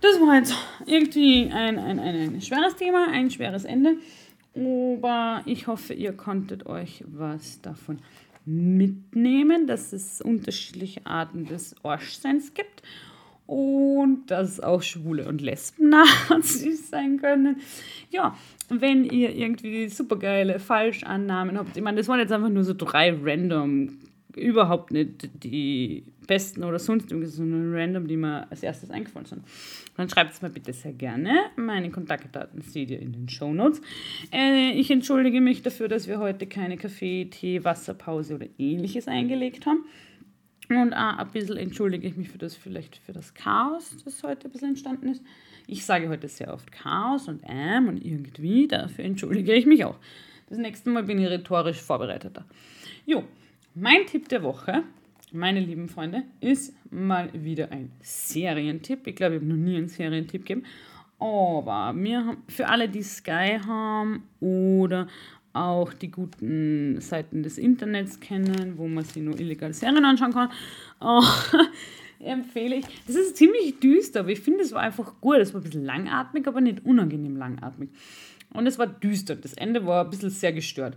das 0.01 0.19
war 0.19 0.35
jetzt 0.35 0.55
irgendwie 0.85 1.49
ein, 1.51 1.77
ein, 1.79 1.99
ein, 1.99 2.35
ein 2.35 2.41
schweres 2.41 2.75
Thema, 2.75 3.07
ein 3.11 3.29
schweres 3.29 3.65
Ende. 3.65 3.95
Aber 4.55 5.41
ich 5.45 5.67
hoffe, 5.67 5.93
ihr 5.93 6.13
konntet 6.13 6.65
euch 6.65 7.03
was 7.07 7.61
davon 7.61 7.99
mitnehmen, 8.45 9.67
dass 9.67 9.93
es 9.93 10.21
unterschiedliche 10.21 11.05
Arten 11.05 11.45
des 11.45 11.75
Arschseins 11.83 12.53
gibt 12.53 12.81
und 13.45 14.27
dass 14.27 14.59
auch 14.59 14.81
Schwule 14.81 15.27
und 15.27 15.41
Lesben 15.41 15.89
Nazis 16.29 16.89
sein 16.89 17.19
können. 17.19 17.57
Ja, 18.09 18.35
wenn 18.69 19.05
ihr 19.05 19.35
irgendwie 19.35 19.87
supergeile 19.89 20.59
Falschannahmen 20.59 21.57
habt, 21.57 21.77
ich 21.77 21.83
meine, 21.83 21.97
das 21.97 22.07
waren 22.07 22.19
jetzt 22.19 22.31
einfach 22.31 22.49
nur 22.49 22.63
so 22.63 22.73
drei 22.73 23.13
random 23.13 23.97
überhaupt 24.35 24.91
nicht 24.91 25.29
die 25.43 26.03
besten 26.31 26.63
oder 26.63 26.79
sonst 26.79 27.11
irgendwas, 27.11 27.35
sondern 27.35 27.73
random, 27.73 28.07
die 28.07 28.15
mir 28.15 28.49
als 28.49 28.63
erstes 28.63 28.89
eingefallen 28.89 29.25
sind. 29.25 29.43
Dann 29.97 30.07
schreibt 30.07 30.31
es 30.31 30.41
mir 30.41 30.49
bitte 30.49 30.71
sehr 30.71 30.93
gerne. 30.93 31.33
Meine 31.57 31.89
Kontaktdaten 31.91 32.61
seht 32.61 32.89
ihr 32.89 33.01
in 33.01 33.11
den 33.11 33.27
Show 33.27 33.53
Notes. 33.53 33.81
Äh, 34.31 34.71
ich 34.71 34.89
entschuldige 34.91 35.41
mich 35.41 35.61
dafür, 35.61 35.89
dass 35.89 36.07
wir 36.07 36.19
heute 36.19 36.47
keine 36.47 36.77
Kaffee, 36.77 37.25
Tee, 37.25 37.65
Wasserpause 37.65 38.35
oder 38.35 38.47
ähnliches 38.57 39.09
eingelegt 39.09 39.65
haben. 39.65 39.83
Und 40.69 40.93
auch 40.93 41.17
ein 41.17 41.31
bisschen 41.33 41.57
entschuldige 41.57 42.07
ich 42.07 42.15
mich 42.15 42.29
für 42.29 42.37
das, 42.37 42.55
vielleicht 42.55 42.95
für 42.95 43.11
das 43.11 43.33
Chaos, 43.33 43.97
das 44.05 44.23
heute 44.23 44.47
ein 44.47 44.51
bisschen 44.51 44.69
entstanden 44.69 45.09
ist. 45.09 45.21
Ich 45.67 45.83
sage 45.83 46.07
heute 46.07 46.29
sehr 46.29 46.53
oft 46.53 46.71
Chaos 46.71 47.27
und 47.27 47.41
ähm 47.45 47.89
und 47.89 48.05
irgendwie, 48.05 48.69
dafür 48.69 49.03
entschuldige 49.03 49.53
ich 49.53 49.65
mich 49.65 49.83
auch. 49.83 49.97
Das 50.47 50.57
nächste 50.57 50.91
Mal 50.91 51.03
bin 51.03 51.19
ich 51.19 51.27
rhetorisch 51.27 51.81
vorbereiteter. 51.81 52.45
Jo, 53.05 53.25
mein 53.75 54.05
Tipp 54.05 54.29
der 54.29 54.43
Woche, 54.43 54.83
meine 55.31 55.59
lieben 55.59 55.87
Freunde, 55.87 56.23
ist 56.39 56.73
mal 56.91 57.29
wieder 57.33 57.71
ein 57.71 57.91
Serientipp. 58.01 59.07
Ich 59.07 59.15
glaube, 59.15 59.35
ich 59.35 59.41
habe 59.41 59.49
noch 59.49 59.57
nie 59.57 59.77
einen 59.77 59.87
Serientipp 59.87 60.45
gegeben. 60.45 60.63
Aber 61.19 61.93
wir 61.95 62.25
haben, 62.25 62.37
für 62.47 62.67
alle, 62.67 62.89
die 62.89 63.03
Sky 63.03 63.59
haben 63.65 64.23
oder 64.39 65.07
auch 65.53 65.93
die 65.93 66.09
guten 66.09 66.99
Seiten 67.01 67.43
des 67.43 67.57
Internets 67.57 68.19
kennen, 68.19 68.73
wo 68.77 68.87
man 68.87 69.03
sich 69.03 69.21
nur 69.21 69.39
illegale 69.39 69.73
Serien 69.73 70.05
anschauen 70.05 70.33
kann, 70.33 70.49
oh, 71.01 71.23
empfehle 72.19 72.77
ich. 72.77 72.85
Das 73.05 73.15
ist 73.15 73.37
ziemlich 73.37 73.79
düster, 73.79 74.21
aber 74.21 74.29
ich 74.29 74.39
finde, 74.39 74.63
es 74.63 74.71
war 74.71 74.81
einfach 74.81 75.13
gut. 75.21 75.37
Es 75.37 75.53
war 75.53 75.61
ein 75.61 75.63
bisschen 75.63 75.85
langatmig, 75.85 76.47
aber 76.47 76.61
nicht 76.61 76.85
unangenehm 76.85 77.37
langatmig. 77.37 77.89
Und 78.53 78.67
es 78.67 78.79
war 78.79 78.87
düster. 78.87 79.35
Das 79.35 79.53
Ende 79.53 79.85
war 79.85 80.03
ein 80.03 80.09
bisschen 80.09 80.29
sehr 80.29 80.53
gestört 80.53 80.95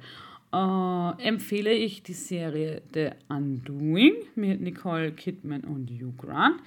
äh, 0.55 1.23
empfehle 1.23 1.73
ich 1.73 2.03
die 2.03 2.12
Serie 2.12 2.83
The 2.93 3.11
Undoing 3.29 4.14
mit 4.37 4.61
Nicole 4.61 5.12
Kidman 5.12 5.62
und 5.62 5.90
Hugh 5.90 6.14
Grant. 6.17 6.62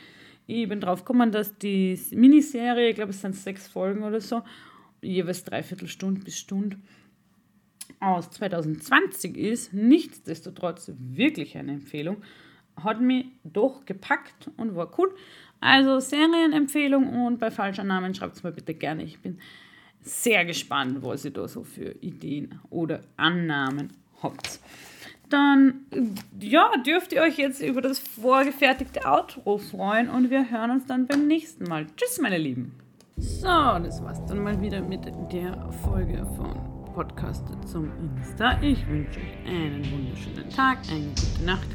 Ich 0.46 0.68
bin 0.68 0.82
drauf 0.82 1.06
gekommen, 1.06 1.32
dass 1.32 1.58
die 1.58 2.00
Miniserie, 2.12 2.90
ich 2.90 2.96
glaube 2.96 3.12
es 3.12 3.22
sind 3.22 3.36
sechs 3.36 3.68
Folgen 3.68 4.04
oder 4.04 4.20
so, 4.20 4.42
jeweils 5.02 5.44
dreiviertel 5.44 5.88
Stunde 5.88 6.22
bis 6.22 6.38
Stunde 6.38 6.78
aus 8.00 8.30
2020 8.32 9.38
ist, 9.38 9.74
nichtsdestotrotz 9.74 10.92
wirklich 10.98 11.58
eine 11.58 11.74
Empfehlung. 11.74 12.18
Hat 12.76 13.02
mich 13.02 13.26
doch 13.44 13.86
gepackt 13.86 14.52
und 14.58 14.76
war 14.76 14.98
cool. 15.00 15.16
Also 15.60 16.00
Serienempfehlung 16.00 17.26
und 17.26 17.40
bei 17.40 17.50
falschen 17.50 17.88
Namen 17.88 18.14
schreibt 18.14 18.36
es 18.36 18.44
mir 18.44 18.52
bitte 18.52 18.74
gerne. 18.74 19.04
Ich 19.04 19.20
bin 19.20 19.40
sehr 20.08 20.46
gespannt, 20.46 21.00
was 21.02 21.26
ihr 21.26 21.32
da 21.32 21.48
so 21.48 21.64
für 21.64 21.92
Ideen 22.02 22.60
oder 22.70 23.04
Annahmen 23.18 23.94
habt. 24.24 24.60
Dann 25.30 25.82
ja, 26.40 26.72
dürft 26.86 27.12
ihr 27.12 27.22
euch 27.22 27.38
jetzt 27.38 27.62
über 27.62 27.82
das 27.82 28.00
vorgefertigte 28.00 29.06
Outro 29.06 29.58
freuen 29.58 30.10
und 30.10 30.30
wir 30.30 30.50
hören 30.50 30.72
uns 30.72 30.86
dann 30.86 31.06
beim 31.06 31.28
nächsten 31.28 31.66
Mal. 31.66 31.86
Tschüss, 31.98 32.20
meine 32.22 32.38
Lieben. 32.38 32.74
So, 33.18 33.48
das 33.48 34.02
war's 34.04 34.24
dann 34.26 34.44
mal 34.44 34.60
wieder 34.62 34.82
mit 34.82 35.06
der 35.34 35.70
Folge 35.84 36.26
von 36.38 36.56
Podcast 36.94 37.44
zum 37.66 37.92
Insta. 38.00 38.62
Ich 38.62 38.88
wünsche 38.88 39.20
euch 39.20 39.48
einen 39.48 39.84
wunderschönen 39.92 40.50
Tag, 40.50 40.78
eine 40.90 41.08
gute 41.08 41.46
Nacht, 41.46 41.68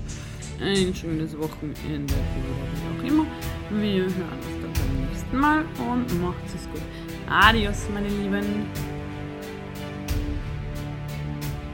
ein 0.61 0.95
schönes 0.95 1.37
Wochenende 1.39 2.15
wie 2.15 3.07
auch 3.07 3.09
immer. 3.09 3.27
Wir 3.71 4.03
hören 4.03 4.39
uns 4.39 4.63
dann 4.63 4.73
beim 4.73 5.07
nächsten 5.09 5.37
Mal 5.37 5.65
und 5.91 6.23
macht 6.23 6.45
es 6.47 6.69
gut. 6.71 7.12
Adios, 7.33 7.87
meine 7.93 8.09
Lieben. 8.09 8.67